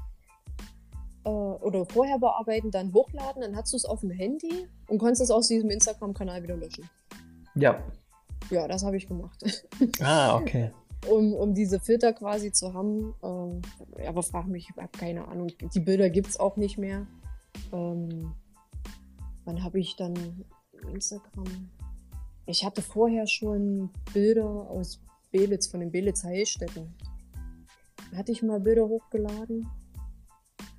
äh, 1.25 1.29
oder 1.29 1.85
vorher 1.87 2.19
bearbeiten, 2.19 2.71
dann 2.71 2.93
hochladen, 2.93 3.43
dann 3.43 3.57
hast 3.57 3.73
du 3.73 3.77
es 3.77 3.85
auf 3.85 4.01
dem 4.01 4.11
Handy 4.11 4.69
und 4.89 4.99
konntest 4.99 5.23
es 5.23 5.31
aus 5.31 5.49
diesem 5.49 5.71
Instagram-Kanal 5.71 6.43
wieder 6.43 6.57
löschen. 6.57 6.89
Ja. 7.55 7.83
Ja, 8.51 8.69
das 8.69 8.85
habe 8.85 8.97
ich 8.97 9.07
gemacht. 9.07 9.43
Ah, 10.01 10.37
okay. 10.37 10.71
um, 11.09 11.35
um 11.35 11.55
diese 11.55 11.81
Filter 11.81 12.13
quasi 12.13 12.53
zu 12.53 12.75
haben. 12.75 13.15
Ähm, 13.23 13.63
aber 14.07 14.23
frag 14.23 14.47
mich, 14.47 14.69
ich 14.71 14.77
habe 14.77 14.89
keine 14.97 15.29
Ahnung. 15.29 15.49
Die 15.75 15.81
Bilder 15.81 16.11
gibt 16.11 16.29
es 16.29 16.41
auch 16.41 16.57
nicht 16.57 16.79
mehr. 16.79 17.07
Ähm, 17.73 18.35
wann 19.45 19.63
habe 19.63 19.81
ich 19.81 19.97
dann 19.97 20.15
Instagram? 20.93 21.71
Ich 22.47 22.65
hatte 22.65 22.83
vorher 22.83 23.27
schon 23.27 23.91
Bilder 24.13 24.45
aus 24.45 25.01
Belitz, 25.31 25.67
von 25.67 25.81
den 25.81 25.91
Belitzer 25.91 26.29
Heilstätten. 26.29 26.95
Hatte 28.15 28.33
ich 28.33 28.43
mal 28.43 28.61
Bilder 28.61 28.87
hochgeladen. 28.87 29.67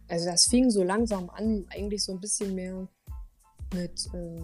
Also 0.08 0.28
das 0.28 0.46
fing 0.46 0.70
so 0.70 0.84
langsam 0.84 1.30
an, 1.32 1.66
eigentlich 1.70 2.04
so 2.04 2.14
ein 2.14 2.20
bisschen 2.20 2.54
mehr 2.54 2.88
mit, 3.74 4.08
äh, 4.14 4.42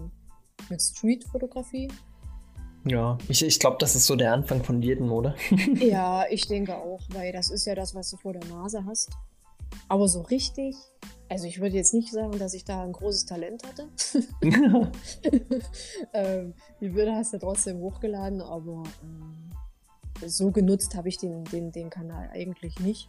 mit 0.68 0.82
Street-Fotografie. 0.82 1.88
Ja, 2.84 3.16
ich, 3.28 3.42
ich 3.42 3.60
glaube, 3.60 3.76
das 3.78 3.94
ist 3.94 4.06
so 4.06 4.16
der 4.16 4.32
Anfang 4.32 4.64
von 4.64 4.82
jedem, 4.82 5.12
oder? 5.12 5.36
ja, 5.76 6.26
ich 6.28 6.48
denke 6.48 6.76
auch, 6.76 7.00
weil 7.10 7.32
das 7.32 7.50
ist 7.50 7.64
ja 7.64 7.76
das, 7.76 7.94
was 7.94 8.10
du 8.10 8.16
vor 8.16 8.32
der 8.32 8.44
Nase 8.46 8.84
hast. 8.84 9.10
Aber 9.88 10.08
so 10.08 10.22
richtig, 10.22 10.74
also 11.32 11.46
ich 11.46 11.60
würde 11.60 11.76
jetzt 11.76 11.94
nicht 11.94 12.12
sagen, 12.12 12.38
dass 12.38 12.54
ich 12.54 12.64
da 12.64 12.82
ein 12.82 12.92
großes 12.92 13.26
Talent 13.26 13.62
hatte. 13.64 13.88
ähm, 16.12 16.54
die 16.80 16.88
Bilder 16.90 17.16
hast 17.16 17.32
du 17.32 17.38
trotzdem 17.38 17.78
hochgeladen, 17.78 18.42
aber 18.42 18.82
ähm, 19.02 19.52
so 20.26 20.50
genutzt 20.50 20.94
habe 20.94 21.08
ich 21.08 21.16
den, 21.16 21.44
den, 21.44 21.72
den 21.72 21.90
Kanal 21.90 22.28
eigentlich 22.32 22.78
nicht. 22.80 23.08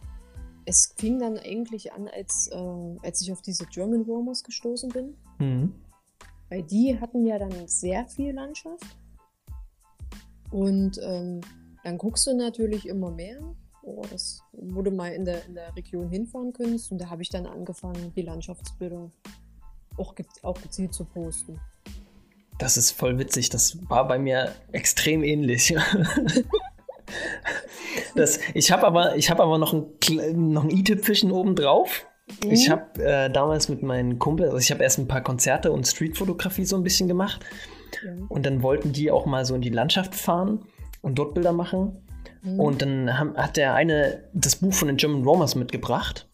Es 0.64 0.94
fing 0.96 1.18
dann 1.18 1.38
eigentlich 1.38 1.92
an, 1.92 2.08
als, 2.08 2.48
äh, 2.50 2.96
als 3.02 3.20
ich 3.20 3.30
auf 3.30 3.42
diese 3.42 3.66
German 3.66 4.08
Warmers 4.08 4.42
gestoßen 4.42 4.88
bin. 4.88 5.14
Mhm. 5.38 5.74
Weil 6.48 6.62
die 6.62 6.98
hatten 6.98 7.26
ja 7.26 7.38
dann 7.38 7.68
sehr 7.68 8.06
viel 8.06 8.32
Landschaft. 8.32 8.96
Und 10.50 10.98
ähm, 11.02 11.40
dann 11.82 11.98
guckst 11.98 12.26
du 12.26 12.34
natürlich 12.34 12.88
immer 12.88 13.10
mehr. 13.10 13.40
Oh, 13.86 14.02
das 14.10 14.42
wurde 14.52 14.90
mal 14.90 15.12
in 15.12 15.24
der, 15.24 15.44
in 15.46 15.54
der 15.54 15.74
Region 15.76 16.08
hinfahren 16.08 16.52
können. 16.52 16.80
Und 16.90 16.98
da 16.98 17.10
habe 17.10 17.22
ich 17.22 17.28
dann 17.28 17.46
angefangen, 17.46 18.12
die 18.16 18.22
Landschaftsbilder 18.22 19.10
auch, 19.98 20.14
auch 20.42 20.60
gezielt 20.60 20.94
zu 20.94 21.04
posten. 21.04 21.60
Das 22.58 22.76
ist 22.76 22.92
voll 22.92 23.18
witzig. 23.18 23.50
Das 23.50 23.78
war 23.90 24.08
bei 24.08 24.18
mir 24.18 24.52
extrem 24.72 25.22
ähnlich. 25.22 25.74
das, 28.14 28.40
ich 28.54 28.72
habe 28.72 28.86
aber, 28.86 29.16
hab 29.16 29.40
aber 29.40 29.58
noch 29.58 29.74
ein, 29.74 30.52
noch 30.52 30.64
ein 30.64 30.70
i-Tüpfelchen 30.70 31.30
oben 31.30 31.54
drauf. 31.54 32.06
Mhm. 32.42 32.52
Ich 32.52 32.70
habe 32.70 33.04
äh, 33.04 33.30
damals 33.30 33.68
mit 33.68 33.82
meinen 33.82 34.18
Kumpel, 34.18 34.46
also 34.46 34.58
ich 34.58 34.70
habe 34.70 34.82
erst 34.82 34.98
ein 34.98 35.08
paar 35.08 35.22
Konzerte 35.22 35.72
und 35.72 35.86
Streetfotografie 35.86 36.64
so 36.64 36.76
ein 36.76 36.82
bisschen 36.82 37.08
gemacht. 37.08 37.44
Und 38.28 38.44
dann 38.44 38.62
wollten 38.62 38.92
die 38.92 39.10
auch 39.10 39.24
mal 39.24 39.44
so 39.44 39.54
in 39.54 39.60
die 39.60 39.68
Landschaft 39.68 40.14
fahren 40.14 40.64
und 41.00 41.18
dort 41.18 41.34
Bilder 41.34 41.52
machen. 41.52 42.03
Mhm. 42.44 42.60
Und 42.60 42.82
dann 42.82 43.18
haben, 43.18 43.36
hat 43.36 43.56
der 43.56 43.74
eine 43.74 44.24
das 44.32 44.56
Buch 44.56 44.72
von 44.72 44.88
den 44.88 44.96
German 44.96 45.24
Romers 45.24 45.54
mitgebracht. 45.54 46.28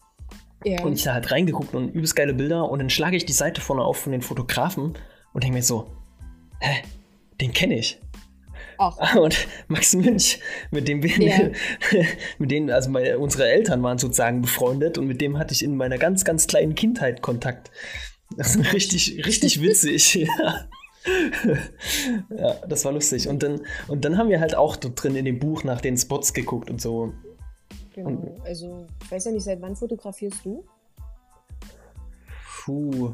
Ja. 0.63 0.83
Und 0.83 0.93
ich 0.93 1.03
da 1.03 1.13
halt 1.13 1.31
reingeguckt 1.31 1.73
und 1.73 1.89
übelst 1.89 2.15
geile 2.15 2.33
Bilder. 2.33 2.69
Und 2.69 2.79
dann 2.79 2.89
schlage 2.89 3.17
ich 3.17 3.25
die 3.25 3.33
Seite 3.33 3.61
vorne 3.61 3.83
auf 3.83 3.97
von 3.97 4.11
den 4.11 4.21
Fotografen 4.21 4.93
und 5.33 5.43
denke 5.43 5.57
mir 5.57 5.63
so, 5.63 5.87
hä, 6.59 6.83
den 7.39 7.51
kenne 7.53 7.79
ich. 7.79 7.99
Ach. 8.77 9.15
Und 9.15 9.47
Max 9.67 9.93
Münch, 9.93 10.39
mit 10.71 10.87
dem 10.87 11.03
wir, 11.03 11.17
ja. 11.19 11.49
mit 12.39 12.49
denen, 12.49 12.71
also 12.71 12.89
meine, 12.89 13.19
unsere 13.19 13.47
Eltern 13.47 13.83
waren 13.83 13.99
sozusagen 13.99 14.41
befreundet 14.41 14.97
und 14.97 15.05
mit 15.05 15.21
dem 15.21 15.37
hatte 15.37 15.53
ich 15.53 15.63
in 15.63 15.75
meiner 15.75 15.99
ganz, 15.99 16.25
ganz 16.25 16.47
kleinen 16.47 16.73
Kindheit 16.73 17.21
Kontakt. 17.21 17.69
Das 18.37 18.55
ist 18.55 18.73
richtig, 18.73 19.23
richtig 19.25 19.61
witzig. 19.61 20.15
ja. 20.15 20.67
ja, 22.37 22.53
das 22.67 22.85
war 22.85 22.91
lustig. 22.91 23.27
Und 23.27 23.43
dann, 23.43 23.61
und 23.87 24.05
dann 24.05 24.17
haben 24.17 24.29
wir 24.29 24.39
halt 24.39 24.55
auch 24.55 24.75
dort 24.75 25.01
drin 25.01 25.15
in 25.15 25.25
dem 25.25 25.39
Buch 25.39 25.63
nach 25.63 25.81
den 25.81 25.97
Spots 25.97 26.33
geguckt 26.33 26.69
und 26.69 26.81
so. 26.81 27.13
Genau. 27.93 28.09
Und, 28.09 28.41
also, 28.45 28.85
ich 29.03 29.11
weiß 29.11 29.25
ja 29.25 29.31
nicht, 29.31 29.43
seit 29.43 29.61
wann 29.61 29.75
fotografierst 29.75 30.45
du? 30.45 30.63
Puh. 32.63 33.13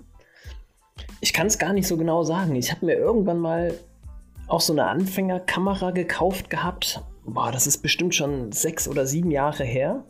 Ich 1.21 1.33
kann 1.33 1.47
es 1.47 1.57
gar 1.57 1.73
nicht 1.73 1.87
so 1.87 1.97
genau 1.97 2.23
sagen. 2.23 2.55
Ich 2.55 2.71
habe 2.71 2.85
mir 2.85 2.95
irgendwann 2.95 3.39
mal 3.39 3.73
auch 4.47 4.61
so 4.61 4.73
eine 4.73 4.85
Anfängerkamera 4.85 5.91
gekauft 5.91 6.49
gehabt. 6.49 7.03
Boah, 7.25 7.51
das 7.51 7.67
ist 7.67 7.79
bestimmt 7.79 8.15
schon 8.15 8.51
sechs 8.51 8.87
oder 8.87 9.05
sieben 9.05 9.31
Jahre 9.31 9.63
her. 9.63 10.03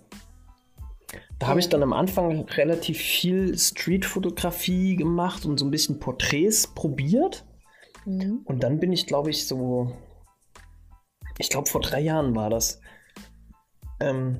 Da 1.39 1.47
habe 1.47 1.59
ich 1.59 1.69
dann 1.69 1.83
am 1.83 1.93
Anfang 1.93 2.45
relativ 2.45 2.97
viel 2.97 3.57
Streetfotografie 3.57 4.95
gemacht 4.95 5.45
und 5.45 5.59
so 5.59 5.65
ein 5.65 5.71
bisschen 5.71 5.99
Porträts 5.99 6.67
probiert. 6.67 7.45
Mhm. 8.07 8.39
Und 8.45 8.63
dann 8.63 8.79
bin 8.79 8.93
ich, 8.93 9.05
glaube 9.05 9.29
ich, 9.29 9.47
so, 9.47 9.91
ich 11.37 11.49
glaube, 11.49 11.69
vor 11.69 11.81
drei 11.81 11.99
Jahren 11.99 12.35
war 12.35 12.49
das. 12.49 12.79
Ähm, 13.99 14.39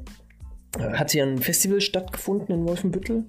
hat 0.80 1.12
hier 1.12 1.24
ein 1.24 1.40
Festival 1.40 1.82
stattgefunden 1.82 2.56
in 2.56 2.68
Wolfenbüttel. 2.68 3.26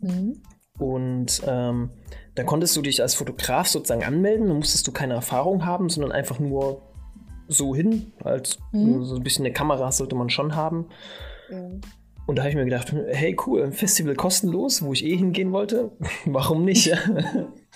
Mhm. 0.00 0.42
Und 0.78 1.42
ähm, 1.46 1.90
da 2.34 2.44
konntest 2.44 2.76
du 2.76 2.82
dich 2.82 3.00
als 3.02 3.14
Fotograf 3.14 3.68
sozusagen 3.68 4.04
anmelden. 4.04 4.48
Da 4.48 4.54
musstest 4.54 4.86
du 4.86 4.92
keine 4.92 5.14
Erfahrung 5.14 5.64
haben, 5.64 5.88
sondern 5.88 6.12
einfach 6.12 6.40
nur 6.40 6.82
so 7.46 7.74
hin. 7.74 8.12
Als 8.24 8.58
mhm. 8.72 9.04
so 9.04 9.16
ein 9.16 9.22
bisschen 9.22 9.44
eine 9.44 9.52
Kamera 9.52 9.92
sollte 9.92 10.16
man 10.16 10.28
schon 10.28 10.56
haben. 10.56 10.88
Ja. 11.50 11.70
Und 12.26 12.36
da 12.36 12.42
habe 12.42 12.50
ich 12.50 12.56
mir 12.56 12.64
gedacht, 12.64 12.92
hey 12.92 13.36
cool, 13.46 13.62
ein 13.62 13.72
Festival 13.72 14.14
kostenlos, 14.14 14.82
wo 14.82 14.92
ich 14.92 15.04
eh 15.04 15.16
hingehen 15.16 15.52
wollte. 15.52 15.92
Warum 16.24 16.64
nicht? 16.64 16.92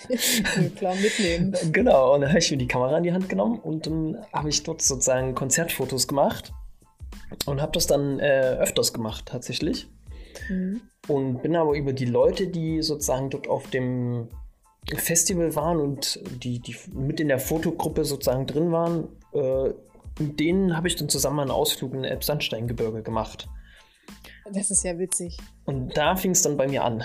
Klar 0.75 0.95
mitnehmen. 0.95 1.55
Genau, 1.71 2.13
und 2.13 2.21
dann 2.21 2.29
habe 2.29 2.39
ich 2.39 2.51
mir 2.51 2.57
die 2.57 2.67
Kamera 2.67 2.97
in 2.97 3.03
die 3.03 3.13
Hand 3.13 3.29
genommen 3.29 3.59
und 3.59 3.85
dann 3.85 4.17
habe 4.33 4.49
ich 4.49 4.63
dort 4.63 4.81
sozusagen 4.81 5.35
Konzertfotos 5.35 6.07
gemacht 6.07 6.51
und 7.45 7.61
habe 7.61 7.71
das 7.71 7.87
dann 7.87 8.19
äh, 8.19 8.57
öfters 8.59 8.93
gemacht 8.93 9.25
tatsächlich. 9.27 9.87
Mhm. 10.49 10.81
Und 11.07 11.41
bin 11.41 11.55
aber 11.55 11.73
über 11.73 11.93
die 11.93 12.05
Leute, 12.05 12.47
die 12.47 12.81
sozusagen 12.81 13.29
dort 13.29 13.47
auf 13.47 13.69
dem 13.69 14.29
Festival 14.95 15.55
waren 15.55 15.79
und 15.79 16.19
die, 16.43 16.59
die 16.59 16.75
mit 16.93 17.19
in 17.19 17.27
der 17.27 17.39
Fotogruppe 17.39 18.05
sozusagen 18.05 18.45
drin 18.45 18.71
waren, 18.71 19.07
äh, 19.33 19.73
mit 20.19 20.39
denen 20.39 20.75
habe 20.75 20.87
ich 20.87 20.95
dann 20.95 21.09
zusammen 21.09 21.39
einen 21.39 21.51
Ausflug 21.51 21.93
in 21.93 22.03
Elbsandsteingebirge 22.03 23.01
gemacht. 23.01 23.47
Das 24.51 24.69
ist 24.69 24.83
ja 24.83 24.97
witzig. 24.99 25.37
Und 25.65 25.97
da 25.97 26.15
fing 26.15 26.31
es 26.31 26.41
dann 26.41 26.57
bei 26.57 26.67
mir 26.67 26.83
an. 26.83 27.03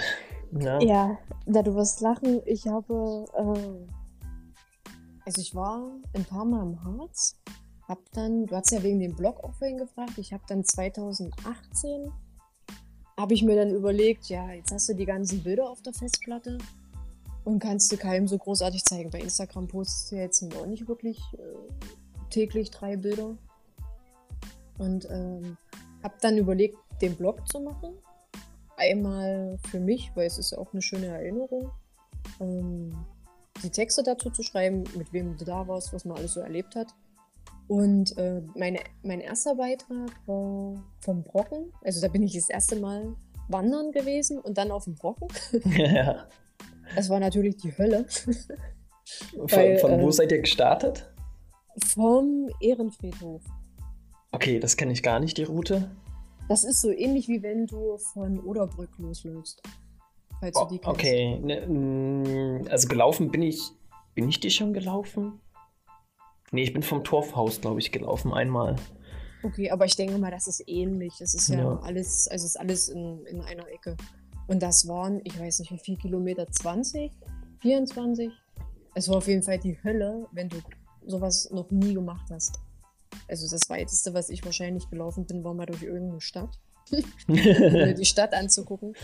Ja, 0.53 0.81
ja 0.81 1.19
da 1.47 1.63
du 1.63 1.75
wirst 1.75 2.01
lachen. 2.01 2.41
Ich 2.47 2.67
habe, 2.67 3.25
äh, 3.35 4.93
also 5.25 5.41
ich 5.41 5.55
war 5.55 5.91
ein 6.15 6.25
paar 6.25 6.45
Mal 6.45 6.63
im 6.63 6.85
Harz, 6.85 7.37
hab 7.87 7.99
dann, 8.13 8.47
du 8.47 8.55
hast 8.55 8.71
ja 8.71 8.83
wegen 8.83 9.01
dem 9.01 9.15
Blog 9.15 9.43
auch 9.43 9.55
vorhin 9.55 9.79
gefragt, 9.79 10.19
ich 10.19 10.33
habe 10.33 10.43
dann 10.47 10.65
2018, 10.65 12.13
habe 13.17 13.35
ich 13.35 13.43
mir 13.43 13.57
dann 13.57 13.71
überlegt, 13.71 14.29
ja, 14.29 14.53
jetzt 14.53 14.71
hast 14.73 14.89
du 14.89 14.95
die 14.95 15.07
ganzen 15.07 15.43
Bilder 15.43 15.69
auf 15.69 15.83
der 15.83 15.93
Festplatte 15.93 16.59
und 17.45 17.59
kannst 17.61 17.91
du 17.91 17.97
keinem 17.97 18.29
so 18.29 18.37
großartig 18.37 18.85
zeigen. 18.85 19.11
Bei 19.11 19.21
Instagram 19.21 19.69
postest 19.69 20.13
du 20.13 20.17
jetzt 20.17 20.43
auch 20.55 20.67
nicht 20.67 20.87
wirklich 20.87 21.19
äh, 21.33 22.29
täglich 22.31 22.71
drei 22.71 22.97
Bilder. 22.97 23.37
Und 24.79 25.09
ähm, 25.11 25.57
habe 26.03 26.15
dann 26.21 26.37
überlegt, 26.37 26.77
den 27.01 27.17
Blog 27.17 27.49
zu 27.49 27.61
machen. 27.61 27.95
Einmal 28.79 29.59
für 29.71 29.81
mich, 29.81 30.13
weil 30.15 30.27
es 30.27 30.39
ist 30.39 30.53
ja 30.53 30.59
auch 30.59 30.73
eine 30.73 30.83
schöne 30.83 31.07
Erinnerung. 31.07 31.71
Ähm, 32.41 32.97
die 33.63 33.71
Texte 33.71 34.03
dazu 34.03 34.31
zu 34.31 34.43
schreiben, 34.43 34.85
mit 34.97 35.13
wem 35.13 35.37
du 35.37 35.45
da 35.45 35.67
warst, 35.67 35.93
was 35.93 36.05
man 36.05 36.17
alles 36.17 36.35
so 36.35 36.41
erlebt 36.41 36.77
hat. 36.77 36.95
Und 37.67 38.17
äh, 38.17 38.41
meine, 38.55 38.79
mein 39.03 39.21
erster 39.21 39.57
Beitrag 39.57 40.11
war 40.27 40.83
vom 41.01 41.23
Brocken. 41.23 41.73
Also 41.83 42.01
da 42.01 42.09
bin 42.09 42.23
ich 42.23 42.35
das 42.35 42.49
erste 42.49 42.77
Mal 42.77 43.15
wandern 43.49 43.93
gewesen 43.93 44.39
und 44.39 44.57
dann 44.57 44.71
auf 44.71 44.85
dem 44.85 44.95
Brocken. 44.95 45.29
Ja. 45.77 46.27
Das 46.95 47.11
war 47.11 47.21
natürlich 47.21 47.59
die 47.59 47.77
Hölle. 47.77 48.07
Von, 48.09 49.51
Weil, 49.51 49.79
von 49.79 50.01
wo 50.01 50.09
äh, 50.09 50.13
seid 50.13 50.33
ihr 50.33 50.41
gestartet? 50.41 51.07
Vom 51.87 52.49
Ehrenfriedhof. 52.61 53.43
Okay, 54.33 54.59
das 54.59 54.77
kenne 54.77 54.93
ich 54.93 55.03
gar 55.03 55.21
nicht, 55.21 55.37
die 55.37 55.45
Route. 55.45 55.91
Das 56.49 56.65
ist 56.65 56.81
so 56.81 56.91
ähnlich 56.91 57.29
wie 57.29 57.43
wenn 57.43 57.67
du 57.67 57.99
von 57.99 58.41
Oderbrück 58.41 58.91
losläufst. 58.99 59.63
falls 60.41 60.57
Oh, 60.57 60.65
du 60.65 60.75
die 60.75 60.79
kennst. 60.79 60.99
okay, 61.01 61.39
ne, 61.41 61.67
mm, 61.67 62.69
also 62.71 62.89
gelaufen 62.89 63.31
bin 63.31 63.43
ich. 63.43 63.61
Bin 64.15 64.29
ich 64.29 64.41
die 64.41 64.51
schon 64.51 64.73
gelaufen? 64.73 65.41
Nee, 66.51 66.63
ich 66.63 66.73
bin 66.73 66.83
vom 66.83 67.05
Torfhaus, 67.05 67.61
glaube 67.61 67.81
ich, 67.81 67.93
gelaufen 67.93 68.33
einmal. 68.33 68.77
Okay, 69.43 69.71
aber 69.71 69.85
ich 69.85 69.95
denke 69.97 70.17
mal, 70.19 70.31
das 70.31 70.47
ist 70.49 70.65
ähnlich. 70.67 71.21
Es 71.21 71.35
ist 71.35 71.49
ja, 71.49 71.59
Ja. 71.61 71.81
alles, 71.81 72.27
also 72.29 72.45
es 72.47 72.51
ist 72.53 72.57
alles 72.57 72.89
in, 72.89 73.25
in 73.27 73.41
einer 73.43 73.69
Ecke. 73.69 73.97
Und 74.49 74.63
das 74.63 74.89
waren, 74.89 75.21
ich 75.25 75.39
weiß 75.39 75.61
nicht 75.61 75.71
wie 75.73 75.79
viel 75.79 75.97
Kilometer, 75.99 76.51
20, 76.51 77.13
24? 77.61 78.31
Es 78.95 79.09
war 79.09 79.19
auf 79.19 79.29
jeden 79.29 79.43
Fall 79.43 79.59
die 79.59 79.77
Hölle, 79.85 80.27
wenn 80.33 80.49
du 80.49 80.57
sowas 81.07 81.49
noch 81.53 81.71
nie 81.71 81.95
gemacht 81.95 82.27
hast. 82.31 82.59
Also 83.29 83.49
das 83.49 83.69
weiteste, 83.69 84.15
was 84.15 84.31
ich 84.31 84.45
wahrscheinlich 84.45 84.89
gelaufen 84.91 85.27
bin, 85.27 85.45
war 85.45 85.55
mal 85.55 85.67
durch 85.67 85.83
irgendeine 85.83 86.21
Stadt. 86.21 86.59
um 87.29 87.35
die 87.37 88.05
Stadt 88.05 88.35
anzugucken. 88.35 88.95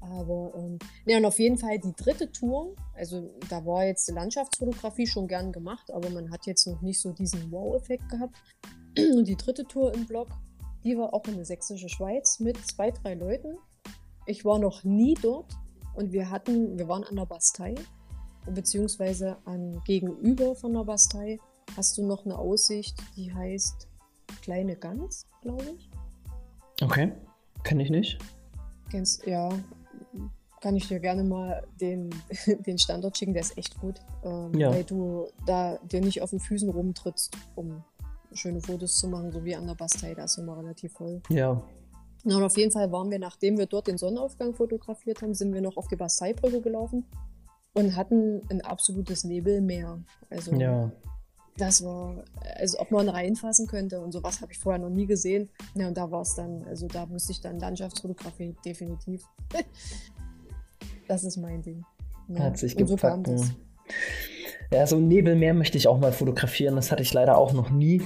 Aber, 0.00 0.52
ähm, 0.56 0.78
ja, 1.06 1.16
und 1.16 1.24
auf 1.24 1.38
jeden 1.38 1.56
Fall 1.56 1.78
die 1.78 1.94
dritte 1.94 2.30
Tour, 2.30 2.74
also 2.94 3.34
da 3.48 3.64
war 3.64 3.86
jetzt 3.86 4.06
die 4.08 4.12
Landschaftsfotografie 4.12 5.06
schon 5.06 5.28
gern 5.28 5.50
gemacht, 5.50 5.90
aber 5.90 6.10
man 6.10 6.30
hat 6.30 6.46
jetzt 6.46 6.66
noch 6.66 6.82
nicht 6.82 7.00
so 7.00 7.12
diesen 7.12 7.50
Wow-Effekt 7.50 8.08
gehabt. 8.10 8.36
Und 8.98 9.26
die 9.26 9.36
dritte 9.36 9.64
Tour 9.64 9.94
im 9.94 10.06
Blog, 10.06 10.28
die 10.84 10.96
war 10.98 11.14
auch 11.14 11.24
in 11.26 11.36
der 11.36 11.46
sächsische 11.46 11.88
Schweiz 11.88 12.38
mit 12.38 12.58
zwei, 12.66 12.90
drei 12.90 13.14
Leuten. 13.14 13.56
Ich 14.26 14.44
war 14.44 14.58
noch 14.58 14.84
nie 14.84 15.14
dort 15.14 15.52
und 15.94 16.12
wir 16.12 16.30
hatten, 16.30 16.78
wir 16.78 16.86
waren 16.86 17.04
an 17.04 17.16
der 17.16 17.26
Bastei, 17.26 17.74
beziehungsweise 18.46 19.38
an 19.46 19.80
gegenüber 19.86 20.54
von 20.54 20.74
der 20.74 20.84
Bastei 20.84 21.38
hast 21.76 21.98
du 21.98 22.06
noch 22.06 22.24
eine 22.24 22.38
Aussicht, 22.38 22.96
die 23.16 23.32
heißt 23.32 23.88
Kleine 24.42 24.76
Gans, 24.76 25.26
glaube 25.42 25.64
ich. 25.76 25.90
Okay, 26.82 27.12
kenne 27.62 27.82
ich 27.82 27.90
nicht. 27.90 28.18
Kennst, 28.90 29.26
ja, 29.26 29.48
kann 30.60 30.76
ich 30.76 30.88
dir 30.88 30.98
gerne 30.98 31.24
mal 31.24 31.62
den, 31.80 32.10
den 32.66 32.78
Standort 32.78 33.18
schicken, 33.18 33.34
der 33.34 33.42
ist 33.42 33.56
echt 33.58 33.78
gut. 33.80 34.00
Ähm, 34.24 34.54
Ja. 34.58 34.72
Weil 34.72 34.84
du 34.84 35.28
da 35.46 35.78
dir 35.78 36.00
nicht 36.00 36.22
auf 36.22 36.30
den 36.30 36.40
Füßen 36.40 36.68
rumtrittst, 36.68 37.36
um 37.54 37.84
schöne 38.32 38.60
Fotos 38.60 38.96
zu 38.98 39.08
machen, 39.08 39.30
so 39.30 39.44
wie 39.44 39.54
an 39.54 39.66
der 39.66 39.74
Bastei, 39.74 40.14
da 40.14 40.24
ist 40.24 40.38
immer 40.38 40.56
relativ 40.56 40.92
voll. 40.92 41.20
Ja. 41.28 41.62
Na, 42.24 42.38
und 42.38 42.42
auf 42.42 42.56
jeden 42.56 42.72
Fall 42.72 42.90
waren 42.90 43.10
wir, 43.10 43.18
nachdem 43.18 43.58
wir 43.58 43.66
dort 43.66 43.86
den 43.86 43.98
Sonnenaufgang 43.98 44.54
fotografiert 44.54 45.20
haben, 45.20 45.34
sind 45.34 45.52
wir 45.52 45.60
noch 45.60 45.76
auf 45.76 45.88
die 45.88 45.96
Basteibrücke 45.96 46.62
gelaufen 46.62 47.04
und 47.74 47.94
hatten 47.94 48.40
ein 48.48 48.62
absolutes 48.62 49.24
Nebelmeer. 49.24 49.98
Also 50.30 50.54
Ja. 50.54 50.90
Das 51.56 51.84
war, 51.84 52.24
also 52.56 52.78
ob 52.80 52.90
man 52.90 53.08
reinfassen 53.08 53.66
könnte 53.66 54.00
und 54.00 54.12
sowas 54.12 54.40
habe 54.40 54.52
ich 54.52 54.58
vorher 54.58 54.80
noch 54.80 54.90
nie 54.90 55.06
gesehen. 55.06 55.48
Ja, 55.74 55.88
und 55.88 55.96
da 55.96 56.10
war 56.10 56.22
es 56.22 56.34
dann, 56.34 56.64
also 56.64 56.88
da 56.88 57.06
musste 57.06 57.32
ich 57.32 57.40
dann 57.40 57.58
Landschaftsfotografie 57.60 58.54
definitiv. 58.64 59.22
das 61.08 61.24
ist 61.24 61.36
mein 61.36 61.62
Ding. 61.62 61.84
Ja, 62.28 62.40
Hat 62.44 62.58
sich 62.58 62.76
und 62.76 62.86
so 62.86 62.94
gepackt. 62.96 63.28
das. 63.28 63.48
Ja. 64.70 64.78
ja, 64.78 64.86
so 64.86 64.96
ein 64.96 65.08
Nebelmeer 65.08 65.54
möchte 65.54 65.78
ich 65.78 65.86
auch 65.88 65.98
mal 65.98 66.12
fotografieren. 66.12 66.76
Das 66.76 66.90
hatte 66.90 67.02
ich 67.02 67.12
leider 67.12 67.36
auch 67.38 67.52
noch 67.52 67.70
nie. 67.70 68.02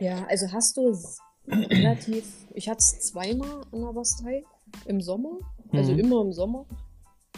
Ja, 0.00 0.24
also 0.28 0.50
hast 0.50 0.76
du 0.76 0.88
es 0.88 1.18
relativ, 1.46 2.24
ich 2.54 2.68
hatte 2.68 2.78
es 2.78 2.98
zweimal 3.00 3.62
an 3.72 3.82
der 3.82 3.92
Bastei 3.92 4.44
im 4.86 5.00
Sommer, 5.00 5.38
also 5.72 5.92
Mhm. 5.92 5.98
immer 5.98 6.22
im 6.22 6.32
Sommer. 6.32 6.66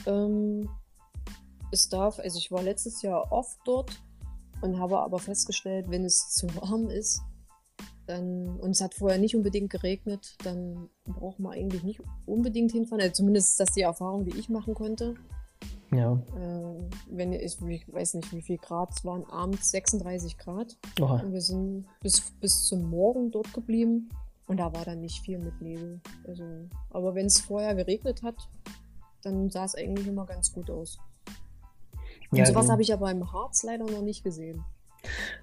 Ähm, 0.06 0.68
es 1.72 1.88
darf, 1.88 2.18
also 2.20 2.38
ich 2.38 2.50
war 2.52 2.62
letztes 2.62 3.02
Jahr 3.02 3.30
oft 3.32 3.58
dort 3.64 3.90
und 4.64 4.80
habe 4.80 5.00
aber 5.00 5.18
festgestellt, 5.18 5.86
wenn 5.90 6.04
es 6.04 6.30
zu 6.30 6.46
warm 6.56 6.88
ist, 6.88 7.20
dann, 8.06 8.58
und 8.60 8.70
es 8.70 8.80
hat 8.80 8.94
vorher 8.94 9.18
nicht 9.18 9.36
unbedingt 9.36 9.70
geregnet, 9.70 10.36
dann 10.42 10.88
braucht 11.04 11.38
man 11.38 11.52
eigentlich 11.52 11.82
nicht 11.82 12.00
unbedingt 12.26 12.72
hinfahren. 12.72 13.02
Also 13.02 13.14
zumindest 13.14 13.50
ist 13.50 13.60
das 13.60 13.72
die 13.72 13.82
Erfahrung, 13.82 14.24
die 14.24 14.36
ich 14.38 14.48
machen 14.48 14.74
konnte. 14.74 15.14
Ja. 15.92 16.12
Äh, 16.36 16.82
wenn 17.10 17.32
ich, 17.32 17.60
ich 17.60 17.92
weiß 17.92 18.14
nicht, 18.14 18.32
wie 18.32 18.42
viel 18.42 18.58
Grad, 18.58 18.90
es 18.96 19.04
waren 19.04 19.24
abends 19.24 19.70
36 19.70 20.38
Grad. 20.38 20.76
Oha. 21.00 21.20
Und 21.20 21.32
wir 21.32 21.40
sind 21.40 21.86
bis, 22.00 22.32
bis 22.40 22.64
zum 22.64 22.88
Morgen 22.88 23.30
dort 23.30 23.52
geblieben 23.52 24.08
und 24.46 24.58
da 24.58 24.72
war 24.72 24.84
dann 24.84 25.00
nicht 25.00 25.20
viel 25.20 25.38
mit 25.38 25.60
Nebel. 25.60 26.00
Also, 26.26 26.44
aber 26.90 27.14
wenn 27.14 27.26
es 27.26 27.40
vorher 27.40 27.74
geregnet 27.74 28.22
hat, 28.22 28.36
dann 29.22 29.50
sah 29.50 29.64
es 29.64 29.74
eigentlich 29.74 30.06
immer 30.06 30.26
ganz 30.26 30.52
gut 30.52 30.70
aus. 30.70 30.98
Und 32.34 32.40
Ja, 32.40 32.46
sowas 32.46 32.68
habe 32.68 32.82
ich 32.82 32.92
aber 32.92 33.10
im 33.10 33.32
Harz 33.32 33.62
leider 33.62 33.84
noch 33.84 34.02
nicht 34.02 34.24
gesehen. 34.24 34.64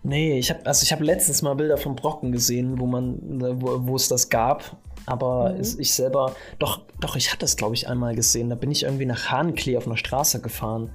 Nee, 0.03 0.39
ich 0.39 0.49
habe 0.49 0.65
also 0.65 0.83
ich 0.83 0.91
habe 0.91 1.03
letztens 1.03 1.41
mal 1.43 1.53
Bilder 1.55 1.77
vom 1.77 1.95
Brocken 1.95 2.31
gesehen, 2.31 2.79
wo 2.79 2.87
man 2.87 3.41
äh, 3.41 3.61
wo, 3.61 3.87
wo 3.87 3.95
es 3.95 4.07
das 4.07 4.29
gab, 4.29 4.77
aber 5.05 5.53
Mhm. 5.53 5.61
ich 5.79 5.93
selber 5.93 6.35
doch 6.59 6.81
doch 6.99 7.15
ich 7.15 7.31
hatte 7.31 7.45
es 7.45 7.55
glaube 7.57 7.75
ich 7.75 7.87
einmal 7.87 8.15
gesehen. 8.15 8.49
Da 8.49 8.55
bin 8.55 8.71
ich 8.71 8.83
irgendwie 8.83 9.05
nach 9.05 9.29
Hahnklee 9.29 9.77
auf 9.77 9.85
einer 9.85 9.97
Straße 9.97 10.41
gefahren. 10.41 10.89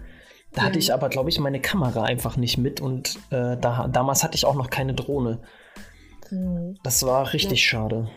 Da 0.52 0.62
hatte 0.62 0.74
Ja. 0.74 0.78
ich 0.80 0.92
aber 0.92 1.08
glaube 1.08 1.28
ich 1.30 1.38
meine 1.38 1.60
Kamera 1.60 2.02
einfach 2.02 2.36
nicht 2.36 2.58
mit 2.58 2.80
und 2.80 3.16
äh, 3.30 3.56
da, 3.56 3.86
damals 3.88 4.24
hatte 4.24 4.34
ich 4.34 4.44
auch 4.46 4.56
noch 4.56 4.68
keine 4.70 4.94
Drohne. 4.94 5.40
Das 6.82 7.04
war 7.04 7.32
richtig 7.32 7.64
schade. 7.64 8.08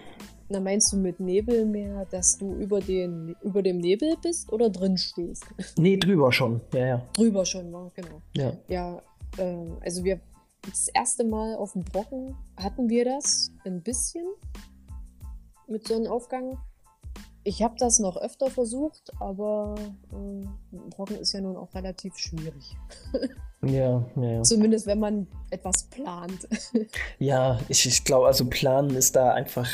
Na, 0.51 0.59
meinst 0.59 0.91
du 0.91 0.97
mit 0.97 1.19
Nebel 1.19 1.65
mehr, 1.65 2.05
dass 2.09 2.38
du 2.39 2.55
über, 2.55 2.79
den, 2.79 3.35
über 3.43 3.62
dem 3.62 3.77
Nebel 3.77 4.15
bist 4.21 4.51
oder 4.51 4.69
drin 4.69 4.97
stehst? 4.97 5.45
Nee, 5.77 5.97
drüber 5.97 6.31
schon. 6.31 6.59
Ja, 6.73 6.85
ja. 6.85 7.07
Drüber 7.13 7.45
schon 7.45 7.71
war, 7.71 7.91
genau. 7.95 8.21
Ja. 8.35 8.53
Ja, 8.67 9.01
ähm, 9.38 9.77
also 9.81 10.03
wir 10.03 10.19
das 10.63 10.88
erste 10.89 11.23
Mal 11.23 11.55
auf 11.55 11.73
dem 11.73 11.83
Brocken 11.83 12.35
hatten 12.57 12.89
wir 12.89 13.05
das 13.05 13.51
ein 13.63 13.81
bisschen 13.81 14.25
mit 15.67 15.88
Sonnenaufgang. 15.88 16.57
Ich 17.43 17.63
habe 17.63 17.75
das 17.77 17.99
noch 17.99 18.17
öfter 18.17 18.49
versucht, 18.49 19.12
aber 19.19 19.75
äh, 20.12 20.47
Brocken 20.89 21.17
ist 21.17 21.33
ja 21.33 21.41
nun 21.41 21.55
auch 21.57 21.73
relativ 21.73 22.17
schwierig. 22.17 22.75
Ja, 23.62 24.05
ja, 24.15 24.23
ja. 24.23 24.41
Zumindest 24.43 24.88
wenn 24.88 24.99
man 24.99 25.27
etwas 25.49 25.83
plant. 25.83 26.47
Ja, 27.19 27.59
ich, 27.67 27.85
ich 27.85 28.05
glaube, 28.05 28.27
also 28.27 28.45
planen 28.45 28.95
ist 28.95 29.17
da 29.17 29.33
einfach, 29.33 29.67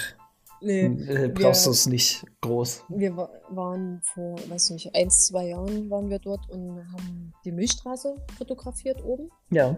nee, 0.65 0.85
äh, 0.85 1.27
brauchst 1.29 1.65
du 1.65 1.71
es 1.71 1.85
nicht 1.87 2.25
groß. 2.41 2.83
wir 2.89 3.15
wa- 3.15 3.29
waren 3.49 4.01
vor, 4.03 4.35
weiß 4.49 4.71
nicht, 4.71 4.93
ein, 4.95 5.09
zwei 5.09 5.47
Jahren 5.49 5.89
waren 5.89 6.09
wir 6.09 6.19
dort 6.19 6.49
und 6.49 6.79
haben 6.91 7.33
die 7.45 7.51
Milchstraße 7.51 8.15
fotografiert 8.37 9.03
oben. 9.03 9.29
Ja. 9.51 9.77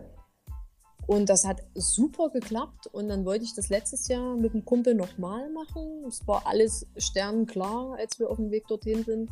Und 1.05 1.29
das 1.29 1.45
hat 1.45 1.61
super 1.73 2.29
geklappt. 2.29 2.87
Und 2.87 3.07
dann 3.07 3.23
wollte 3.25 3.45
ich 3.45 3.55
das 3.55 3.69
letztes 3.69 4.07
Jahr 4.09 4.35
mit 4.35 4.53
dem 4.53 4.65
Kumpel 4.65 4.93
nochmal 4.93 5.49
machen. 5.51 6.03
Es 6.07 6.27
war 6.27 6.45
alles 6.45 6.85
sternenklar, 6.97 7.95
als 7.97 8.19
wir 8.19 8.29
auf 8.29 8.35
dem 8.37 8.51
Weg 8.51 8.67
dorthin 8.67 9.03
sind. 9.05 9.29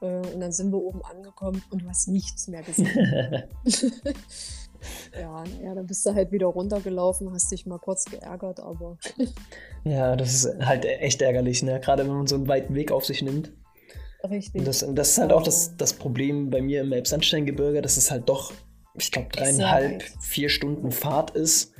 Äh, 0.00 0.22
Und 0.34 0.40
dann 0.40 0.50
sind 0.52 0.72
wir 0.72 0.78
oben 0.82 1.02
angekommen 1.04 1.62
und 1.70 1.82
du 1.82 1.88
hast 1.88 2.08
nichts 2.08 2.48
mehr 2.48 2.62
gesehen. 2.62 2.88
ja, 5.20 5.44
naja, 5.44 5.74
dann 5.74 5.86
bist 5.86 6.04
du 6.06 6.14
halt 6.14 6.32
wieder 6.32 6.46
runtergelaufen, 6.46 7.32
hast 7.32 7.50
dich 7.50 7.66
mal 7.66 7.78
kurz 7.78 8.04
geärgert, 8.04 8.60
aber 8.60 8.98
ja, 9.84 10.16
das 10.16 10.34
ist 10.34 10.58
halt 10.64 10.84
echt 10.84 11.22
ärgerlich, 11.22 11.62
ne? 11.62 11.80
Gerade 11.80 12.04
wenn 12.06 12.14
man 12.14 12.26
so 12.26 12.34
einen 12.36 12.48
weiten 12.48 12.74
Weg 12.74 12.92
auf 12.92 13.04
sich 13.04 13.22
nimmt. 13.22 13.52
richtig. 14.28 14.60
Und 14.60 14.66
das, 14.66 14.84
das 14.88 15.10
ist 15.10 15.18
halt 15.18 15.32
auch 15.32 15.42
das, 15.42 15.76
das 15.76 15.92
Problem 15.94 16.50
bei 16.50 16.60
mir 16.62 16.80
im 16.82 16.92
Elbsandsteingebirge, 16.92 17.82
dass 17.82 17.96
es 17.96 18.10
halt 18.10 18.28
doch, 18.28 18.52
ich 18.98 19.10
glaube, 19.12 19.28
dreieinhalb, 19.30 20.02
vier 20.20 20.48
Stunden 20.48 20.90
Fahrt 20.90 21.30
ist. 21.32 21.72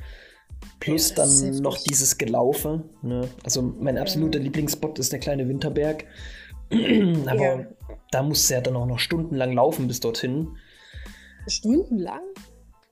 Plus 0.79 1.09
Ja, 1.09 1.15
dann 1.17 1.57
noch 1.61 1.77
dieses 1.77 2.17
Gelaufe. 2.17 2.83
Ne? 3.01 3.27
Also 3.43 3.61
mein 3.61 3.97
absoluter 3.97 4.39
Lieblingsspot 4.39 4.99
ist 4.99 5.11
der 5.11 5.19
kleine 5.19 5.47
Winterberg. 5.49 6.05
Aber 6.71 7.35
Ja. 7.35 7.67
da 8.11 8.23
musst 8.23 8.49
du 8.49 8.53
ja 8.55 8.61
dann 8.61 8.75
auch 8.75 8.85
noch 8.85 8.99
stundenlang 8.99 9.53
laufen 9.53 9.87
bis 9.87 9.99
dorthin. 9.99 10.55
Stundenlang? 11.47 12.21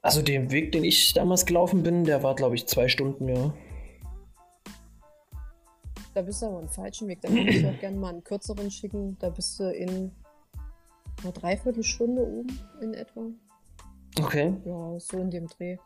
Also 0.06 0.22
den 0.22 0.52
Weg, 0.52 0.72
den 0.72 0.84
ich 0.84 1.14
damals 1.14 1.48
gelaufen 1.48 1.82
bin, 1.82 2.04
der 2.04 2.22
war, 2.22 2.36
glaube 2.36 2.54
ich, 2.54 2.68
zwei 2.68 2.88
Stunden, 2.88 3.28
ja. 3.28 3.52
Da 6.14 6.22
bist 6.22 6.44
du 6.44 6.46
aber 6.46 6.60
einen 6.60 6.70
falschen 6.70 7.08
Weg. 7.08 7.22
Da 7.22 7.30
würde 7.30 7.50
ich 7.50 7.66
auch 7.66 7.80
gerne 7.80 7.98
mal 7.98 8.10
einen 8.10 8.24
kürzeren 8.24 8.70
schicken. 8.70 9.18
Da 9.20 9.30
bist 9.30 9.60
du 9.60 9.64
in 9.64 10.12
einer 11.24 11.32
Dreiviertelstunde 11.32 12.22
oben 12.22 12.60
in 12.82 12.94
etwa. 12.94 13.32
Okay. 14.20 14.54
Ja, 14.64 15.00
so 15.00 15.18
in 15.18 15.32
dem 15.32 15.48
Dreh. 15.48 15.78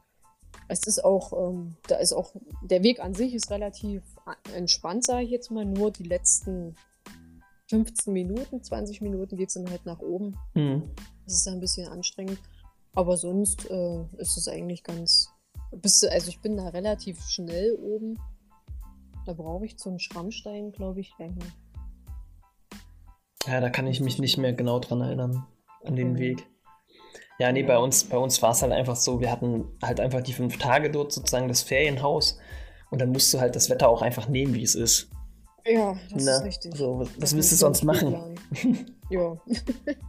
Es 0.67 0.85
ist 0.85 1.05
auch, 1.05 1.31
ähm, 1.31 1.77
da 1.87 1.95
ist 1.95 2.11
auch, 2.11 2.35
der 2.61 2.83
Weg 2.83 2.99
an 2.99 3.13
sich 3.13 3.33
ist 3.33 3.49
relativ 3.49 4.03
entspannt, 4.53 5.05
sage 5.05 5.23
ich 5.23 5.29
jetzt 5.29 5.49
mal. 5.49 5.63
Nur 5.63 5.91
die 5.91 6.03
letzten 6.03 6.75
15 7.69 8.11
Minuten, 8.11 8.61
20 8.61 8.99
Minuten 8.99 9.37
geht 9.37 9.47
es 9.47 9.53
dann 9.53 9.69
halt 9.69 9.85
nach 9.85 9.99
oben. 9.99 10.35
Hm. 10.55 10.91
Das 11.23 11.35
ist 11.35 11.47
dann 11.47 11.53
ein 11.53 11.61
bisschen 11.61 11.87
anstrengend. 11.87 12.37
Aber 12.95 13.17
sonst 13.17 13.69
äh, 13.69 14.03
ist 14.17 14.37
es 14.37 14.47
eigentlich 14.47 14.83
ganz. 14.83 15.29
Bist 15.71 16.01
du, 16.03 16.11
also 16.11 16.29
ich 16.29 16.41
bin 16.41 16.57
da 16.57 16.69
relativ 16.69 17.21
schnell 17.27 17.75
oben. 17.75 18.19
Da 19.25 19.33
brauche 19.33 19.65
ich 19.65 19.77
zum 19.77 19.99
Schrammstein, 19.99 20.71
glaube 20.71 20.99
ich, 21.01 21.13
länger. 21.19 21.45
Ja, 23.45 23.61
da 23.61 23.69
kann 23.69 23.87
ich 23.87 23.99
mich 24.01 24.19
nicht 24.19 24.37
mehr 24.37 24.53
genau 24.53 24.79
dran 24.79 25.01
erinnern, 25.01 25.45
an 25.83 25.95
den 25.95 26.13
Mhm. 26.13 26.17
Weg. 26.19 26.47
Ja, 27.39 27.51
nee, 27.51 27.63
bei 27.63 27.77
uns, 27.77 28.03
bei 28.03 28.17
uns 28.17 28.41
war 28.41 28.51
es 28.51 28.61
halt 28.61 28.73
einfach 28.73 28.97
so, 28.97 29.21
wir 29.21 29.31
hatten 29.31 29.65
halt 29.81 29.99
einfach 30.01 30.21
die 30.21 30.33
fünf 30.33 30.57
Tage 30.57 30.91
dort 30.91 31.13
sozusagen 31.13 31.47
das 31.47 31.61
Ferienhaus 31.61 32.37
und 32.91 32.99
dann 32.99 33.11
musst 33.11 33.33
du 33.33 33.39
halt 33.39 33.55
das 33.55 33.69
Wetter 33.69 33.87
auch 33.87 34.01
einfach 34.01 34.27
nehmen, 34.27 34.53
wie 34.55 34.63
es 34.63 34.75
ist. 34.75 35.09
Ja, 35.65 35.95
das 36.11 36.25
Na, 36.25 36.37
ist 36.37 36.43
richtig. 36.43 36.75
So, 36.75 36.99
was, 36.99 37.09
was 37.21 37.35
willst 37.35 37.51
du 37.53 37.55
sonst 37.55 37.83
machen? 37.83 38.37
ja. 39.09 39.37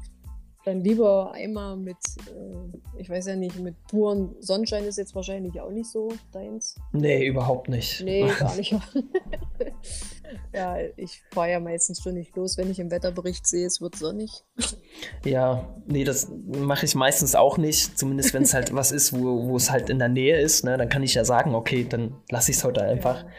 Dann 0.65 0.81
lieber 0.81 1.33
einmal 1.33 1.77
mit, 1.77 1.97
äh, 2.27 3.01
ich 3.01 3.09
weiß 3.09 3.29
ja 3.29 3.37
nicht, 3.37 3.59
mit 3.59 3.75
puren 3.87 4.35
Sonnenschein 4.41 4.85
ist 4.85 4.99
jetzt 4.99 5.15
wahrscheinlich 5.15 5.59
auch 5.59 5.71
nicht 5.71 5.91
so 5.91 6.13
deins. 6.33 6.77
Nee, 6.93 7.27
überhaupt 7.27 7.71
nicht. 7.71 8.03
Nee, 8.03 8.31
gar 8.39 8.55
nicht. 8.57 8.75
ja, 10.53 10.77
ich 10.97 11.23
fahre 11.31 11.53
ja 11.53 11.61
meistens 11.61 12.03
schon 12.03 12.15
nicht 12.15 12.37
los, 12.37 12.59
wenn 12.59 12.71
ich 12.71 12.79
im 12.79 12.91
Wetterbericht 12.91 13.47
sehe, 13.47 13.67
es 13.67 13.81
wird 13.81 13.97
sonnig. 13.97 14.45
Ja, 15.25 15.75
nee, 15.87 16.05
das 16.05 16.31
mache 16.47 16.85
ich 16.85 16.95
meistens 16.95 17.35
auch 17.35 17.57
nicht. 17.57 17.99
Zumindest 17.99 18.35
wenn 18.35 18.43
es 18.43 18.53
halt 18.53 18.75
was 18.75 18.93
ist, 18.93 19.15
wo, 19.15 19.49
wo 19.49 19.57
es 19.57 19.71
halt 19.71 19.89
in 19.89 19.99
der 19.99 20.09
Nähe 20.09 20.39
ist, 20.39 20.65
ne, 20.65 20.77
dann 20.77 20.91
kann 20.91 21.03
ich 21.03 21.15
ja 21.15 21.25
sagen, 21.25 21.55
okay, 21.55 21.87
dann 21.89 22.17
lasse 22.31 22.51
ich 22.51 22.59
es 22.59 22.65
heute 22.65 22.83
einfach. 22.83 23.25
Ja. 23.25 23.31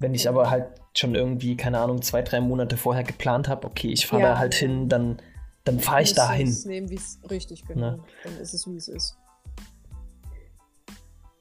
Wenn 0.00 0.14
ich 0.14 0.28
aber 0.28 0.50
halt 0.50 0.66
schon 0.94 1.14
irgendwie, 1.14 1.56
keine 1.56 1.78
Ahnung, 1.80 2.02
zwei, 2.02 2.22
drei 2.22 2.40
Monate 2.40 2.76
vorher 2.76 3.04
geplant 3.04 3.48
habe, 3.48 3.66
okay, 3.66 3.88
ich 3.88 4.06
fahre 4.06 4.22
Ja, 4.22 4.28
da 4.32 4.38
halt 4.38 4.54
hin, 4.54 4.88
dann, 4.88 5.20
dann 5.68 5.80
fahre 5.80 6.02
ich 6.02 6.08
Musst 6.08 6.18
da 6.18 6.28
du 6.28 6.34
hin. 6.34 6.48
es 6.48 6.64
nehmen, 6.64 6.88
wie 6.88 6.94
es 6.94 7.20
richtig 7.30 7.64
genau. 7.66 7.90
Ne? 7.92 8.04
Dann 8.24 8.36
ist 8.38 8.54
es, 8.54 8.66
wie 8.66 8.76
es 8.76 8.88
ist. 8.88 9.18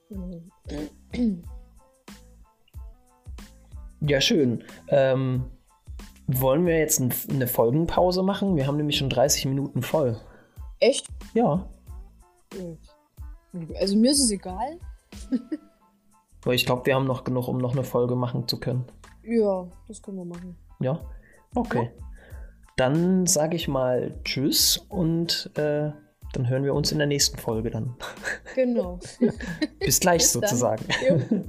Genau. 0.10 0.42
Ja, 4.02 4.22
schön. 4.22 4.64
Ähm, 4.90 5.46
wollen 6.28 6.66
wir 6.66 6.78
jetzt 6.78 7.00
ein, 7.00 7.14
eine 7.30 7.48
Folgenpause 7.48 8.22
machen? 8.22 8.58
Wir 8.58 8.68
haben 8.68 8.78
nämlich 8.78 8.98
schon 8.98 9.10
30 9.10 9.46
Minuten 9.46 9.82
voll. 9.82 10.20
Echt? 10.80 11.08
Ja, 11.34 11.68
Also 13.80 13.96
mir 13.96 14.12
ist 14.12 14.22
es 14.22 14.32
egal. 14.32 14.78
ich 16.52 16.66
glaube, 16.66 16.86
wir 16.86 16.96
haben 16.96 17.08
noch 17.08 17.24
genug, 17.24 17.48
um 17.48 17.58
noch 17.58 17.72
eine 17.74 17.84
Folge 17.84 18.16
machen 18.16 18.48
zu 18.48 18.60
können. 18.60 18.86
Ja, 19.24 19.68
das 19.88 20.02
können 20.02 20.18
wir 20.18 20.26
machen. 20.26 20.56
Ja? 20.80 21.00
Okay. 21.56 21.92
Dann 22.78 23.26
sage 23.26 23.56
ich 23.56 23.68
mal 23.68 24.14
Tschüss 24.24 24.78
und 24.78 25.50
äh, 25.56 25.90
dann 26.34 26.48
hören 26.48 26.64
wir 26.64 26.76
uns 26.76 26.92
in 26.92 27.00
der 27.00 27.08
nächsten 27.08 27.40
Folge 27.40 27.72
dann. 27.72 27.96
Genau. 28.56 29.00
Bis 29.80 30.00
gleich 30.00 30.22
Bis 30.22 30.34
sozusagen. 30.34 30.86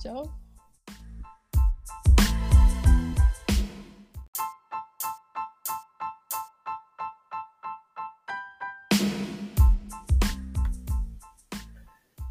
Ciao. 0.00 0.28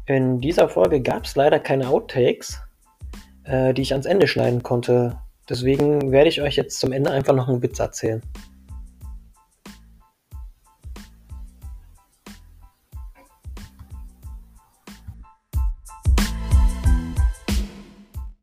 In 0.04 0.40
dieser 0.40 0.68
Folge 0.68 1.00
gab 1.00 1.24
es 1.24 1.34
leider 1.34 1.58
keine 1.58 1.88
Outtakes, 1.88 2.60
äh, 3.44 3.72
die 3.72 3.82
ich 3.82 3.92
ans 3.92 4.06
Ende 4.06 4.26
schneiden 4.26 4.62
konnte. 4.62 5.18
Deswegen 5.48 6.10
werde 6.10 6.28
ich 6.28 6.42
euch 6.42 6.56
jetzt 6.56 6.80
zum 6.80 6.92
Ende 6.92 7.10
einfach 7.10 7.34
noch 7.34 7.48
einen 7.48 7.62
Witz 7.62 7.78
erzählen. 7.78 8.22